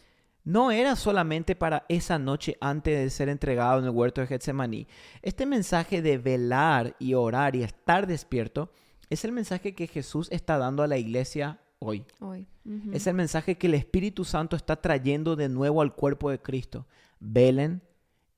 no 0.42 0.70
era 0.70 0.96
solamente 0.96 1.54
para 1.54 1.84
esa 1.90 2.18
noche 2.18 2.56
antes 2.62 2.98
de 2.98 3.10
ser 3.10 3.28
entregado 3.28 3.78
en 3.80 3.84
el 3.84 3.90
huerto 3.90 4.22
de 4.22 4.26
Getsemaní. 4.26 4.86
Este 5.20 5.44
mensaje 5.44 6.00
de 6.00 6.16
velar 6.16 6.96
y 6.98 7.12
orar 7.12 7.54
y 7.56 7.62
estar 7.62 8.06
despierto 8.06 8.72
es 9.10 9.22
el 9.26 9.32
mensaje 9.32 9.74
que 9.74 9.86
Jesús 9.86 10.28
está 10.30 10.56
dando 10.56 10.82
a 10.82 10.86
la 10.86 10.96
iglesia 10.96 11.60
hoy. 11.78 12.06
Es 12.92 13.06
el 13.06 13.14
mensaje 13.14 13.56
que 13.58 13.66
el 13.66 13.74
Espíritu 13.74 14.24
Santo 14.24 14.56
está 14.56 14.76
trayendo 14.80 15.36
de 15.36 15.50
nuevo 15.50 15.82
al 15.82 15.94
cuerpo 15.94 16.30
de 16.30 16.40
Cristo. 16.40 16.86
Velen 17.20 17.82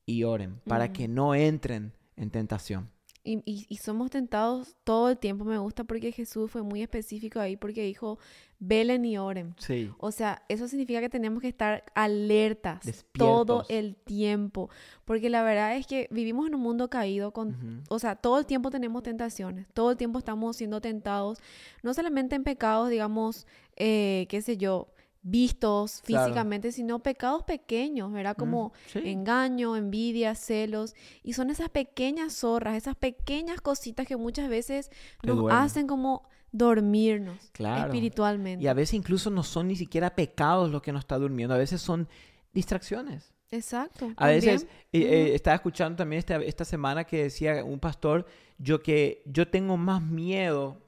y 0.07 0.25
oren 0.25 0.61
para 0.67 0.89
Mm. 0.89 0.93
que 0.93 1.09
no 1.09 1.35
entren 1.35 1.93
en 2.17 2.31
tentación. 2.31 2.91
Y, 3.23 3.43
y- 3.45 3.67
y 3.69 3.77
somos 3.77 4.11
tentados 4.11 4.77
todo 4.83 5.11
el 5.11 5.19
tiempo. 5.19 5.45
Me 5.45 5.59
gusta 5.59 5.85
porque 5.85 6.11
Jesús 6.11 6.51
fue 6.51 6.63
muy 6.63 6.81
específico 6.81 7.39
ahí 7.39 7.55
porque 7.55 7.83
dijo, 7.83 8.19
velen 8.59 9.05
y 9.05 9.19
oren. 9.19 9.55
Sí. 9.59 9.91
O 9.99 10.11
sea, 10.11 10.43
eso 10.49 10.67
significa 10.69 11.01
que 11.01 11.11
tenemos 11.11 11.43
que 11.43 11.49
estar 11.49 11.85
alertas 11.95 12.81
Despiertos. 12.83 13.19
todo 13.19 13.65
el 13.69 13.95
tiempo. 13.97 14.71
Porque 15.05 15.29
la 15.29 15.43
verdad 15.43 15.77
es 15.77 15.87
que 15.87 16.09
vivimos 16.11 16.47
en 16.49 16.55
un 16.55 16.63
mundo 16.63 16.89
caído 16.89 17.33
con... 17.33 17.85
O 17.91 17.99
sea, 17.99 18.17
todo 18.17 18.39
el 18.39 18.47
tiempo 18.47 18.71
tenemos 18.71 19.03
tentaciones. 19.03 19.67
Todo 19.75 19.91
el 19.91 19.99
tiempo 19.99 20.19
estamos 20.19 20.57
siendo 20.57 20.81
tentados. 20.81 21.39
No 21.83 21.93
solamente 21.93 22.37
en 22.37 22.43
pecados, 22.43 22.89
digamos, 22.89 23.47
eh, 23.77 24.27
qué 24.31 24.41
sé 24.41 24.57
yo, 24.57 24.89
vistos 25.23 26.01
Claro. 26.05 26.25
físicamente, 26.27 26.73
sino 26.73 27.01
pecados 27.01 27.43
pequeños, 27.45 28.11
¿verdad? 28.13 28.37
Como 28.37 28.73
sí. 28.87 29.01
engaño, 29.05 29.77
envidia, 29.77 30.35
celos. 30.35 30.95
Y 31.23 31.35
son 31.35 31.51
esas 31.51 31.69
pequeñas 31.69 32.35
zorras, 32.35 32.77
esas 32.77 32.97
pequeñas 32.97 33.61
cositas 33.61 34.07
que 34.07 34.17
muchas 34.17 34.49
veces 34.49 34.91
nos 35.23 35.51
hacen 35.53 35.87
como 35.87 36.29
dormirnos 36.53 37.51
Claro. 37.53 37.85
espiritualmente. 37.87 38.65
Y 38.65 38.69
a 38.69 38.75
veces 38.75 38.95
incluso 38.95 39.31
no 39.31 39.43
son 39.43 39.69
ni 39.69 39.77
siquiera 39.77 40.15
pecados 40.15 40.71
lo 40.71 40.83
que 40.83 40.93
nos 40.93 41.01
está 41.01 41.19
durmiendo, 41.19 41.55
a 41.55 41.59
veces 41.59 41.81
son 41.81 42.09
distracciones. 42.53 43.33
Exacto. 43.53 44.13
A 44.17 44.29
veces, 44.29 44.63
eh, 44.93 45.01
eh, 45.03 45.35
estaba 45.35 45.57
escuchando 45.57 45.97
también 45.97 46.19
esta, 46.21 46.37
esta 46.37 46.65
semana 46.65 47.05
que 47.05 47.25
decía 47.25 47.65
un 47.65 47.81
pastor, 47.81 48.25
yo 48.59 48.81
que 48.83 49.23
yo 49.27 49.49
tengo 49.49 49.77
más 49.77 50.03
miedo 50.03 50.81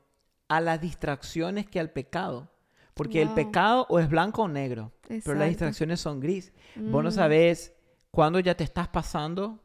a 0.48 0.60
las 0.60 0.80
distracciones 0.80 1.66
que 1.66 1.80
al 1.80 1.90
pecado. 1.90 2.48
Porque 2.94 3.22
el 3.22 3.28
Wow. 3.28 3.34
pecado 3.34 3.86
o 3.88 3.98
es 3.98 4.08
blanco 4.08 4.42
o 4.42 4.48
negro, 4.48 4.92
pero 5.02 5.14
las 5.18 5.24
Exacto. 5.26 5.44
distracciones 5.48 6.00
son 6.00 6.20
gris. 6.20 6.52
Vos 6.76 7.02
no 7.02 7.08
Mm, 7.10 7.12
sabés 7.12 7.72
cuándo 8.10 8.38
ya 8.40 8.54
te 8.54 8.64
estás 8.64 8.88
pasando 8.88 9.60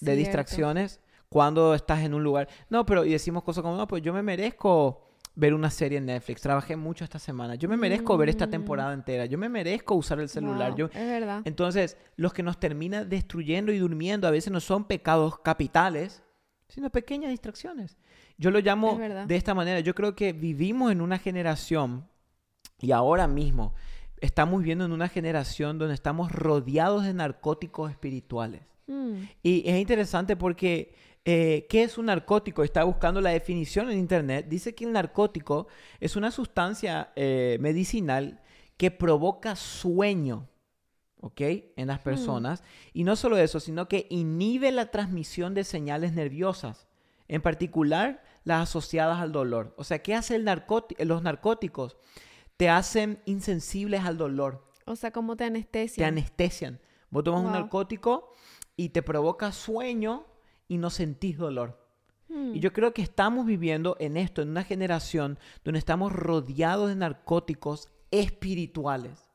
de 0.00 0.06
cierto. 0.14 0.16
distracciones, 0.18 1.00
cuando 1.28 1.74
estás 1.74 2.00
en 2.00 2.12
un 2.14 2.24
lugar. 2.24 2.48
No, 2.68 2.84
pero 2.84 3.04
y 3.04 3.10
decimos 3.12 3.42
cosas 3.44 3.62
como, 3.62 3.76
no, 3.76 3.86
pues 3.86 4.02
yo 4.02 4.12
me 4.12 4.22
merezco 4.22 5.08
ver 5.34 5.54
una 5.54 5.70
serie 5.70 5.96
en 5.98 6.04
Netflix. 6.06 6.42
Trabajé 6.42 6.76
mucho 6.76 7.04
esta 7.04 7.18
semana. 7.18 7.54
Yo 7.54 7.66
me 7.68 7.76
merezco 7.78 8.18
ver 8.18 8.28
esta 8.28 8.46
Mm. 8.46 8.50
temporada 8.50 8.92
entera. 8.92 9.24
Yo 9.26 9.38
me 9.38 9.48
merezco 9.48 9.94
usar 9.94 10.20
el 10.20 10.28
celular. 10.28 10.70
Wow, 10.70 10.76
Yo... 10.78 10.86
Es 10.86 11.08
verdad. 11.08 11.40
Entonces, 11.46 11.96
los 12.16 12.34
que 12.34 12.42
nos 12.42 12.58
termina 12.60 13.04
destruyendo 13.06 13.72
y 13.72 13.78
durmiendo 13.78 14.26
a 14.28 14.30
veces 14.30 14.52
no 14.52 14.60
son 14.60 14.84
pecados 14.84 15.38
capitales, 15.38 16.22
sino 16.68 16.90
pequeñas 16.90 17.30
distracciones. 17.30 17.96
Yo 18.36 18.50
lo 18.50 18.58
llamo 18.60 18.98
de 19.26 19.36
esta 19.36 19.54
manera. 19.54 19.80
Yo 19.80 19.94
creo 19.94 20.14
que 20.14 20.32
vivimos 20.34 20.90
en 20.92 21.00
una 21.00 21.18
generación 21.18 22.06
y 22.82 22.92
ahora 22.92 23.26
mismo 23.26 23.72
estamos 24.20 24.60
viviendo 24.60 24.84
en 24.84 24.92
una 24.92 25.08
generación 25.08 25.78
donde 25.78 25.94
estamos 25.94 26.30
rodeados 26.30 27.04
de 27.04 27.14
narcóticos 27.14 27.90
espirituales. 27.90 28.60
Mm, 28.86 29.14
Y 29.42 29.62
es 29.66 29.80
interesante 29.80 30.36
porque, 30.36 30.94
eh, 31.24 31.66
¿qué 31.70 31.82
es 31.84 31.96
un 31.96 32.06
narcótico? 32.06 32.62
Está 32.62 32.84
buscando 32.84 33.20
la 33.20 33.30
definición 33.30 33.90
en 33.90 33.98
internet. 33.98 34.46
Dice 34.48 34.74
que 34.74 34.84
el 34.84 34.92
narcótico 34.92 35.68
es 36.00 36.16
una 36.16 36.30
sustancia 36.30 37.12
eh, 37.16 37.56
medicinal 37.60 38.40
que 38.76 38.90
provoca 38.90 39.54
sueño, 39.56 40.48
¿ok? 41.20 41.40
En 41.76 41.86
las 41.86 42.00
personas. 42.00 42.62
Y 42.92 43.04
no 43.04 43.14
solo 43.16 43.38
eso, 43.38 43.60
sino 43.60 43.86
que 43.88 44.06
inhibe 44.10 44.72
la 44.72 44.90
transmisión 44.90 45.54
de 45.54 45.62
señales 45.64 46.12
nerviosas, 46.12 46.88
en 47.28 47.42
particular 47.42 48.22
las 48.44 48.68
asociadas 48.68 49.20
al 49.20 49.30
dolor. 49.30 49.72
O 49.78 49.84
sea, 49.84 50.00
¿qué 50.02 50.14
hace 50.16 50.34
el 50.34 50.44
narcoti- 50.44 51.02
los 51.04 51.22
narcóticos? 51.22 51.96
Te 52.62 52.68
hacen 52.68 53.18
insensibles 53.24 54.04
al 54.04 54.16
dolor 54.16 54.64
O 54.86 54.94
sea, 54.94 55.10
como 55.10 55.34
te 55.34 55.38
te 55.38 55.46
anestesia. 55.46 56.06
anestesian. 56.06 56.78
Vos 57.10 57.24
tomas 57.24 57.44
un 57.44 57.50
narcótico 57.50 58.32
y 58.76 58.90
te 58.90 59.02
provoca 59.02 59.50
sueño 59.50 60.26
y 60.68 60.78
no 60.78 60.88
sentís 60.90 61.38
dolor. 61.38 61.84
Mm, 62.28 62.54
Y 62.54 62.60
yo 62.60 62.72
creo 62.72 62.94
que 62.94 63.02
estamos 63.02 63.46
viviendo 63.46 63.96
en 63.98 64.16
esto, 64.16 64.42
en 64.42 64.50
una 64.50 64.62
generación 64.62 65.40
donde 65.64 65.80
estamos 65.80 66.12
rodeados 66.12 66.88
de 66.88 66.94
narcóticos 66.94 67.88
espirituales. 68.12 69.28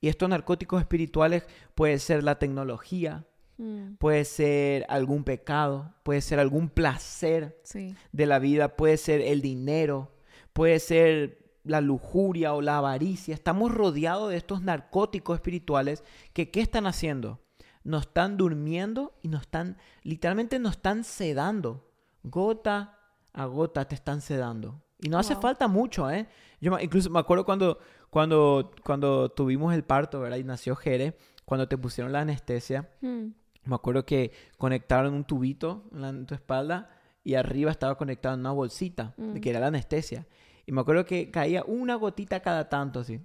Y 0.00 0.08
estos 0.08 0.30
narcóticos 0.30 0.80
espirituales 0.80 1.44
puede 1.74 1.98
ser 1.98 2.24
la 2.24 2.38
tecnología, 2.38 3.26
mm, 3.58 3.96
puede 3.96 4.24
ser 4.24 4.86
algún 4.88 5.24
pecado, 5.24 5.94
puede 6.04 6.22
ser 6.22 6.40
algún 6.40 6.70
placer 6.70 7.60
sí. 7.64 7.94
de 8.12 8.24
la 8.24 8.38
vida, 8.38 8.76
puede 8.76 8.96
ser 8.96 9.20
el 9.20 9.42
dinero, 9.42 10.16
puede 10.54 10.78
ser 10.78 11.41
la 11.64 11.80
lujuria 11.80 12.54
o 12.54 12.60
la 12.62 12.78
avaricia. 12.78 13.34
Estamos 13.34 13.72
rodeados 13.72 14.30
de 14.30 14.36
estos 14.36 14.62
narcóticos 14.62 15.36
espirituales 15.36 16.02
que 16.32 16.50
¿qué 16.50 16.60
están 16.60 16.86
haciendo? 16.86 17.40
Nos 17.84 18.02
están 18.02 18.36
durmiendo 18.36 19.12
y 19.22 19.28
nos 19.28 19.42
están, 19.42 19.76
literalmente 20.02 20.58
nos 20.58 20.72
están 20.72 21.04
sedando. 21.04 21.88
Gota 22.22 22.98
a 23.32 23.44
gota 23.46 23.86
te 23.86 23.94
están 23.94 24.20
sedando. 24.20 24.82
Y 24.98 25.08
no 25.08 25.18
hace 25.18 25.34
falta 25.36 25.66
mucho, 25.66 26.08
¿eh? 26.10 26.28
Yo 26.60 26.78
incluso 26.78 27.10
me 27.10 27.18
acuerdo 27.18 27.44
cuando, 27.44 27.78
cuando, 28.10 28.70
cuando 28.84 29.30
tuvimos 29.30 29.74
el 29.74 29.82
parto, 29.82 30.20
¿verdad? 30.20 30.36
Y 30.36 30.44
nació 30.44 30.76
Jere, 30.76 31.16
cuando 31.44 31.66
te 31.66 31.76
pusieron 31.76 32.12
la 32.12 32.20
anestesia. 32.20 32.88
Mm, 33.00 33.26
Me 33.64 33.74
acuerdo 33.76 34.04
que 34.04 34.32
conectaron 34.58 35.14
un 35.14 35.24
tubito 35.24 35.84
en, 35.92 36.02
la- 36.02 36.08
en 36.10 36.26
tu 36.26 36.34
espalda 36.34 36.90
y 37.24 37.34
arriba 37.34 37.70
estaba 37.70 37.96
conectado 37.96 38.36
una 38.36 38.50
bolsita, 38.52 39.14
de 39.16 39.38
Mm. 39.38 39.40
que 39.40 39.50
era 39.50 39.60
la 39.60 39.68
anestesia. 39.68 40.26
Y 40.66 40.72
me 40.72 40.80
acuerdo 40.80 41.04
que 41.04 41.30
caía 41.30 41.64
una 41.66 41.94
gotita 41.96 42.40
cada 42.40 42.68
tanto, 42.68 43.00
así. 43.00 43.20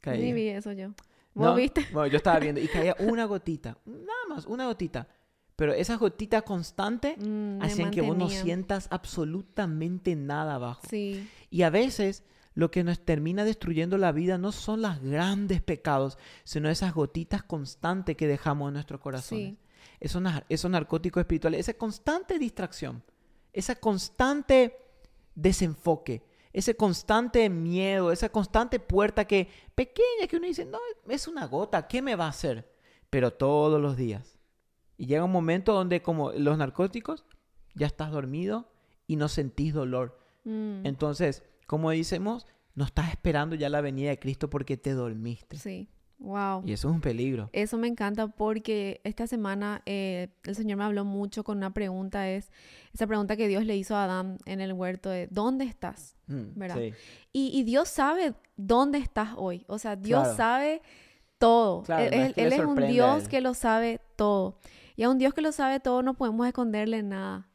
Caía. 0.00 0.24
Ni 0.24 0.32
vi 0.32 0.48
eso 0.48 0.72
yo. 0.72 0.88
¿Vos 1.34 1.46
¿No? 1.46 1.54
viste? 1.54 1.86
Bueno, 1.92 2.08
yo 2.08 2.18
estaba 2.18 2.38
viendo 2.38 2.60
y 2.60 2.68
caía 2.68 2.96
una 2.98 3.24
gotita, 3.24 3.78
nada 3.86 4.26
más, 4.28 4.46
una 4.46 4.66
gotita. 4.66 5.08
Pero 5.56 5.72
esa 5.74 5.96
gotita 5.96 6.42
constante 6.42 7.16
Mm, 7.18 7.62
hacían 7.62 7.90
que 7.90 8.00
vos 8.00 8.16
no 8.16 8.28
sientas 8.28 8.88
absolutamente 8.90 10.16
nada 10.16 10.54
abajo. 10.54 10.82
Sí. 10.88 11.28
Y 11.50 11.62
a 11.62 11.70
veces 11.70 12.24
lo 12.54 12.70
que 12.70 12.84
nos 12.84 13.00
termina 13.04 13.44
destruyendo 13.44 13.96
la 13.98 14.12
vida 14.12 14.38
no 14.38 14.52
son 14.52 14.82
los 14.82 15.00
grandes 15.00 15.62
pecados, 15.62 16.18
sino 16.44 16.68
esas 16.68 16.92
gotitas 16.94 17.42
constantes 17.42 18.16
que 18.16 18.26
dejamos 18.26 18.68
en 18.68 18.74
nuestros 18.74 19.00
corazones. 19.00 19.50
Sí. 19.50 19.58
Esos, 20.00 20.22
esos 20.48 20.70
narcóticos 20.70 21.20
espirituales, 21.20 21.60
esa 21.60 21.74
constante 21.74 22.38
distracción, 22.38 23.02
esa 23.52 23.76
constante 23.76 24.76
desenfoque, 25.34 26.22
ese 26.52 26.76
constante 26.76 27.48
miedo, 27.48 28.12
esa 28.12 28.28
constante 28.28 28.78
puerta 28.78 29.24
que 29.24 29.48
pequeña 29.74 30.26
que 30.28 30.36
uno 30.36 30.46
dice, 30.46 30.64
no, 30.64 30.78
es 31.08 31.28
una 31.28 31.46
gota, 31.46 31.86
¿qué 31.88 32.02
me 32.02 32.16
va 32.16 32.26
a 32.26 32.30
hacer? 32.30 32.70
Pero 33.10 33.32
todos 33.32 33.80
los 33.80 33.96
días. 33.96 34.38
Y 34.96 35.06
llega 35.06 35.24
un 35.24 35.32
momento 35.32 35.72
donde 35.72 36.02
como 36.02 36.32
los 36.32 36.58
narcóticos, 36.58 37.24
ya 37.74 37.86
estás 37.86 38.10
dormido 38.10 38.70
y 39.06 39.16
no 39.16 39.28
sentís 39.28 39.72
dolor. 39.72 40.18
Mm, 40.44 40.86
Entonces, 40.86 41.42
como 41.66 41.90
decimos, 41.90 42.46
no 42.74 42.84
estás 42.84 43.10
esperando 43.10 43.56
ya 43.56 43.68
la 43.68 43.80
venida 43.80 44.10
de 44.10 44.18
Cristo 44.18 44.50
porque 44.50 44.76
te 44.76 44.92
dormiste. 44.92 45.56
sí. 45.56 45.88
Wow. 46.22 46.62
Y 46.64 46.72
eso 46.72 46.88
es 46.88 46.94
un 46.94 47.00
peligro. 47.00 47.50
Eso 47.52 47.78
me 47.78 47.88
encanta 47.88 48.28
porque 48.28 49.00
esta 49.04 49.26
semana 49.26 49.82
eh, 49.86 50.28
el 50.44 50.54
Señor 50.54 50.78
me 50.78 50.84
habló 50.84 51.04
mucho 51.04 51.42
con 51.42 51.58
una 51.58 51.74
pregunta, 51.74 52.28
es 52.30 52.50
esa 52.94 53.06
pregunta 53.08 53.36
que 53.36 53.48
Dios 53.48 53.64
le 53.64 53.76
hizo 53.76 53.96
a 53.96 54.04
Adán 54.04 54.38
en 54.46 54.60
el 54.60 54.72
huerto 54.72 55.10
de 55.10 55.26
¿dónde 55.30 55.64
estás? 55.64 56.16
Mm, 56.28 56.42
¿Verdad? 56.58 56.76
sí. 56.78 56.92
Y, 57.32 57.58
y 57.58 57.64
Dios 57.64 57.88
sabe 57.88 58.34
dónde 58.56 58.98
estás 58.98 59.30
hoy. 59.36 59.64
O 59.66 59.78
sea, 59.78 59.96
Dios 59.96 60.20
Claro. 60.22 60.36
sabe 60.36 60.82
todo. 61.38 61.82
Claro, 61.82 62.04
él 62.04 62.10
no 62.10 62.16
es 62.16 62.26
él- 62.28 62.34
que 62.34 62.40
le 62.42 62.46
él 62.46 62.52
es 62.52 62.66
un 62.66 62.76
Dios 62.86 63.28
que 63.28 63.40
lo 63.40 63.54
sabe 63.54 64.00
todo. 64.16 64.58
Y 64.94 65.02
a 65.02 65.10
un 65.10 65.18
Dios 65.18 65.34
que 65.34 65.40
lo 65.40 65.50
sabe 65.52 65.80
todo 65.80 66.02
no 66.02 66.14
podemos 66.14 66.46
esconderle 66.46 67.02
nada. 67.02 67.48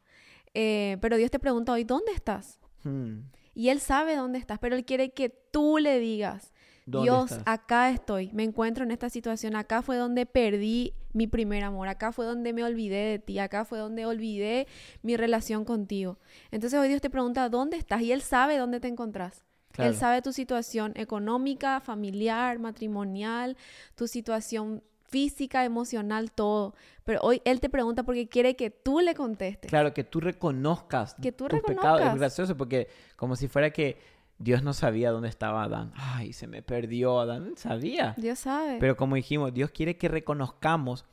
Eh, 0.54 0.98
pero 1.00 1.16
Dios 1.16 1.30
te 1.30 1.38
pregunta 1.38 1.72
hoy, 1.72 1.84
¿dónde 1.84 2.12
estás? 2.12 2.58
Mm, 2.84 3.20
Y 3.54 3.70
Él 3.70 3.80
sabe 3.80 4.14
dónde 4.14 4.38
estás, 4.38 4.58
pero 4.58 4.76
Él 4.76 4.84
quiere 4.84 5.12
que 5.12 5.30
tú 5.30 5.78
le 5.78 5.98
digas. 6.00 6.52
¿Dónde 6.90 7.10
Dios, 7.10 7.30
estás? 7.32 7.42
acá 7.46 7.90
estoy, 7.90 8.30
me 8.32 8.44
encuentro 8.44 8.82
en 8.84 8.90
esta 8.90 9.10
situación, 9.10 9.56
acá 9.56 9.82
fue 9.82 9.96
donde 9.96 10.24
perdí 10.26 10.94
mi 11.12 11.26
primer 11.26 11.62
amor, 11.64 11.88
acá 11.88 12.12
fue 12.12 12.24
donde 12.24 12.52
me 12.52 12.64
olvidé 12.64 13.10
de 13.10 13.18
ti, 13.18 13.38
acá 13.38 13.64
fue 13.64 13.78
donde 13.78 14.06
olvidé 14.06 14.66
mi 15.02 15.16
relación 15.16 15.64
contigo. 15.64 16.18
Entonces 16.50 16.78
hoy 16.78 16.88
Dios 16.88 17.00
te 17.00 17.10
pregunta, 17.10 17.48
¿dónde 17.48 17.76
estás? 17.76 18.00
Y 18.02 18.12
Él 18.12 18.22
sabe 18.22 18.56
dónde 18.56 18.80
te 18.80 18.88
encontrás. 18.88 19.44
Claro. 19.72 19.90
Él 19.90 19.96
sabe 19.96 20.22
tu 20.22 20.32
situación 20.32 20.92
económica, 20.96 21.80
familiar, 21.80 22.58
matrimonial, 22.58 23.56
tu 23.94 24.08
situación 24.08 24.82
física, 25.08 25.64
emocional, 25.64 26.30
todo. 26.32 26.74
Pero 27.04 27.20
hoy 27.22 27.40
Él 27.44 27.60
te 27.60 27.68
pregunta 27.68 28.02
porque 28.02 28.28
quiere 28.28 28.56
que 28.56 28.70
tú 28.70 29.00
le 29.00 29.14
contestes. 29.14 29.68
Claro, 29.68 29.94
que 29.94 30.04
tú 30.04 30.20
reconozcas 30.20 31.14
Que 31.14 31.32
tú 31.32 31.46
tus 31.48 31.60
pecados. 31.60 31.76
Es 31.76 31.84
reconozcas. 31.84 32.18
gracioso 32.18 32.56
porque 32.56 32.88
como 33.16 33.36
si 33.36 33.48
fuera 33.48 33.70
que 33.70 33.98
Dios 34.38 34.62
no 34.62 34.72
sabía 34.72 35.10
dónde 35.10 35.28
estaba 35.28 35.64
Adán. 35.64 35.92
Ay, 35.96 36.32
se 36.32 36.46
me 36.46 36.62
perdió 36.62 37.18
Adán. 37.20 37.54
Sabía. 37.56 38.14
Dios 38.16 38.38
sabe. 38.40 38.78
Pero 38.78 38.96
como 38.96 39.16
dijimos, 39.16 39.52
Dios 39.52 39.70
quiere 39.70 39.96
que 39.96 40.08
reconozcamos 40.08 41.04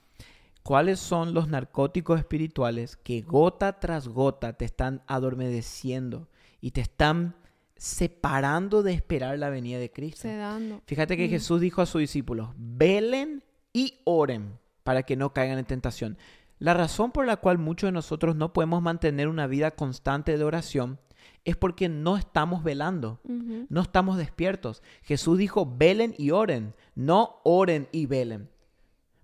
cuáles 0.63 1.00
son 1.00 1.34
los 1.34 1.48
narcóticos 1.48 2.20
espirituales 2.20 2.98
que 2.98 3.22
gota 3.22 3.79
tras 3.79 4.08
gota 4.08 4.53
te 4.53 4.65
están 4.65 5.01
adormeciendo 5.08 6.27
y 6.62 6.72
te 6.72 6.82
están 6.82 7.36
separando 7.77 8.84
de 8.84 8.94
esperar 8.94 9.38
la 9.38 9.50
venida 9.50 9.79
de 9.79 9.91
Cristo. 9.91 10.22
Sedando. 10.22 10.82
Fíjate 10.86 11.17
que 11.17 11.27
Mm. 11.27 11.29
Jesús 11.29 11.62
dijo 11.62 11.82
a 11.82 11.86
sus 11.86 12.00
discípulos, 12.00 12.50
velen 12.58 13.44
y 13.74 14.00
oren 14.05 14.60
para 14.84 15.03
que 15.03 15.15
no 15.15 15.34
caigan 15.34 15.58
en 15.58 15.65
tentación. 15.65 16.17
La 16.58 16.74
razón 16.74 17.12
por 17.12 17.25
la 17.25 17.38
cual 17.38 17.58
muchos 17.58 17.89
de 17.89 17.91
nosotros 17.91 18.36
no 18.36 18.53
podemos 18.53 18.82
mantener 18.82 19.27
una 19.27 19.46
vida 19.46 19.72
constante 19.72 20.38
de 20.38 20.44
oración 20.44 21.00
es 21.45 21.55
porque 21.55 21.87
no 21.87 22.17
estamos 22.17 22.63
velando, 22.63 23.19
no 23.23 23.81
estamos 23.81 24.17
despiertos. 24.17 24.81
Jesús 25.03 25.37
dijo, 25.37 25.71
velen 25.77 26.15
y 26.17 26.31
oren, 26.31 26.73
no 26.95 27.39
oren 27.43 27.87
y 27.91 28.07
velen. 28.07 28.49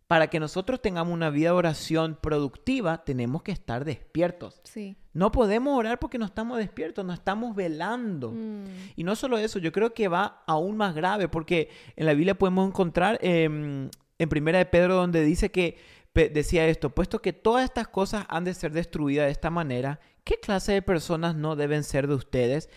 Para 0.07 0.27
que 0.27 0.39
nosotros 0.39 0.81
tengamos 0.81 1.13
una 1.13 1.29
vida 1.29 1.49
de 1.49 1.55
oración 1.55 2.17
productiva, 2.21 3.03
tenemos 3.03 3.43
que 3.43 3.53
estar 3.53 3.85
despiertos. 3.85 4.61
Sí. 4.65 4.95
No 5.13 5.31
podemos 5.31 5.77
orar 5.77 5.99
porque 5.99 6.17
no 6.17 6.25
estamos 6.25 6.57
despiertos, 6.57 7.05
no 7.05 7.13
estamos 7.13 7.55
velando. 7.55 8.31
Mm. 8.31 8.65
Y 8.97 9.03
no 9.03 9.15
solo 9.15 9.37
eso, 9.37 9.57
yo 9.57 9.71
creo 9.71 9.93
que 9.93 10.07
va 10.07 10.43
aún 10.47 10.77
más 10.77 10.93
grave 10.93 11.27
porque 11.27 11.69
en 11.95 12.05
la 12.05 12.13
Biblia 12.13 12.37
podemos 12.37 12.67
encontrar 12.67 13.19
em, 13.21 13.89
en 14.19 14.29
Primera 14.29 14.59
de 14.59 14.65
Pedro 14.65 14.95
donde 14.95 15.23
dice 15.23 15.49
que 15.49 15.77
decía 16.13 16.67
esto, 16.67 16.89
puesto 16.89 17.21
que 17.21 17.33
todas 17.33 17.63
estas 17.63 17.87
cosas 17.87 18.25
han 18.27 18.43
de 18.43 18.53
ser 18.53 18.73
destruidas 18.73 19.25
de 19.25 19.31
esta 19.31 19.49
manera, 19.49 19.99
¿qué 20.23 20.39
clase 20.39 20.73
de 20.73 20.81
personas 20.81 21.35
no 21.35 21.55
deben 21.55 21.83
ser 21.83 22.07
de 22.07 22.15
ustedes 22.15 22.69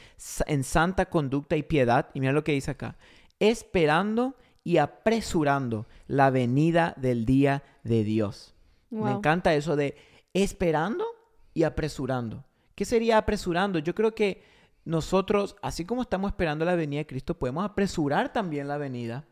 en 0.46 0.64
santa 0.64 1.06
conducta 1.06 1.56
y 1.56 1.62
piedad? 1.62 2.08
Y 2.14 2.20
mira 2.20 2.32
lo 2.32 2.44
que 2.44 2.52
dice 2.52 2.70
acá, 2.70 2.96
esperando 3.38 4.36
y 4.62 4.78
apresurando 4.78 5.86
la 6.06 6.30
venida 6.30 6.94
del 6.96 7.24
día 7.26 7.62
de 7.82 8.04
Dios. 8.04 8.54
Me 8.90 9.10
encanta 9.10 9.54
eso 9.54 9.74
de 9.76 9.96
esperando 10.32 11.04
y 11.52 11.64
apresurando. 11.64 12.44
¿Qué 12.74 12.84
sería 12.84 13.18
apresurando? 13.18 13.78
Yo 13.78 13.94
creo 13.94 14.14
que 14.14 14.42
nosotros, 14.84 15.56
así 15.62 15.84
como 15.84 16.02
estamos 16.02 16.30
esperando 16.30 16.64
la 16.64 16.74
venida 16.76 17.00
de 17.00 17.06
Cristo, 17.06 17.38
podemos 17.38 17.64
apresurar 17.64 18.32
también 18.32 18.68
la 18.68 18.78
venida, 18.78 19.24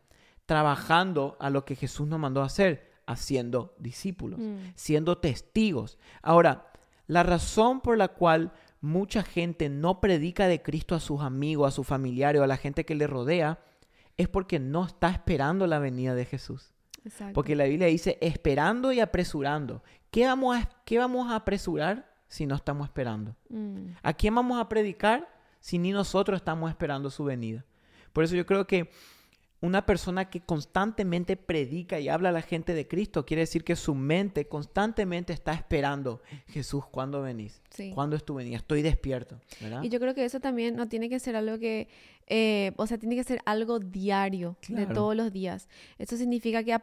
trabajando 0.45 1.37
a 1.39 1.49
lo 1.49 1.63
que 1.65 1.75
Jesús 1.75 2.07
nos 2.07 2.19
mandó 2.19 2.41
a 2.41 2.45
hacer, 2.45 2.91
haciendo 3.05 3.73
discípulos, 3.79 4.39
Mm. 4.39 4.57
siendo 4.75 5.17
testigos. 5.17 5.97
Ahora, 6.21 6.71
la 7.13 7.21
razón 7.21 7.79
por 7.79 7.95
la 7.95 8.07
cual 8.07 8.51
mucha 8.81 9.21
gente 9.21 9.69
no 9.69 10.01
predica 10.01 10.47
de 10.47 10.63
Cristo 10.63 10.95
a 10.95 10.99
sus 10.99 11.21
amigos, 11.21 11.67
a 11.67 11.71
sus 11.71 11.85
familiares 11.85 12.41
o 12.41 12.43
a 12.43 12.47
la 12.47 12.57
gente 12.57 12.85
que 12.85 12.95
le 12.95 13.05
rodea, 13.05 13.59
es 14.17 14.27
porque 14.27 14.59
no 14.59 14.83
está 14.83 15.09
esperando 15.09 15.67
la 15.67 15.77
venida 15.77 16.15
de 16.15 16.25
Jesús. 16.25 16.73
Exacto. 17.05 17.33
Porque 17.33 17.55
la 17.55 17.65
Biblia 17.65 17.87
dice 17.87 18.17
esperando 18.19 18.91
y 18.91 18.99
apresurando. 18.99 19.83
¿Qué 20.09 20.25
vamos 20.25 20.57
a, 20.57 20.69
qué 20.85 20.97
vamos 20.97 21.31
a 21.31 21.35
apresurar 21.35 22.11
si 22.27 22.47
no 22.47 22.55
estamos 22.55 22.87
esperando? 22.87 23.35
Mm. 23.49 23.91
¿A 24.01 24.13
quién 24.13 24.33
vamos 24.33 24.59
a 24.59 24.67
predicar 24.67 25.29
si 25.59 25.77
ni 25.77 25.91
nosotros 25.91 26.37
estamos 26.37 26.69
esperando 26.69 27.11
su 27.11 27.23
venida? 27.23 27.63
Por 28.11 28.23
eso 28.23 28.35
yo 28.35 28.47
creo 28.47 28.65
que 28.65 28.89
una 29.63 29.85
persona 29.85 30.29
que 30.29 30.41
constantemente 30.41 31.37
predica 31.37 31.97
y 31.97 32.09
habla 32.09 32.29
a 32.29 32.31
la 32.33 32.41
gente 32.41 32.73
de 32.73 32.85
Cristo 32.85 33.25
quiere 33.25 33.43
decir 33.43 33.63
que 33.63 33.77
su 33.77 33.95
mente 33.95 34.45
constantemente 34.49 35.31
está 35.31 35.53
esperando, 35.53 36.21
Jesús, 36.47 36.85
¿cuándo 36.85 37.21
venís? 37.21 37.61
Sí. 37.69 37.91
¿Cuándo 37.95 38.17
es 38.17 38.25
tu 38.25 38.33
venida? 38.33 38.57
Estoy 38.57 38.81
despierto, 38.81 39.39
¿verdad? 39.61 39.81
Y 39.81 39.87
yo 39.87 40.01
creo 40.01 40.13
que 40.13 40.25
eso 40.25 40.41
también 40.41 40.75
no 40.75 40.89
tiene 40.89 41.07
que 41.07 41.17
ser 41.17 41.37
algo 41.37 41.59
que, 41.59 41.87
eh, 42.27 42.73
o 42.75 42.85
sea, 42.87 42.97
tiene 42.97 43.15
que 43.15 43.23
ser 43.23 43.39
algo 43.45 43.79
diario, 43.79 44.57
de 44.67 44.85
todos 44.85 45.15
los 45.15 45.31
días. 45.31 45.69
Eso 45.97 46.17
significa 46.17 46.61
que, 46.65 46.77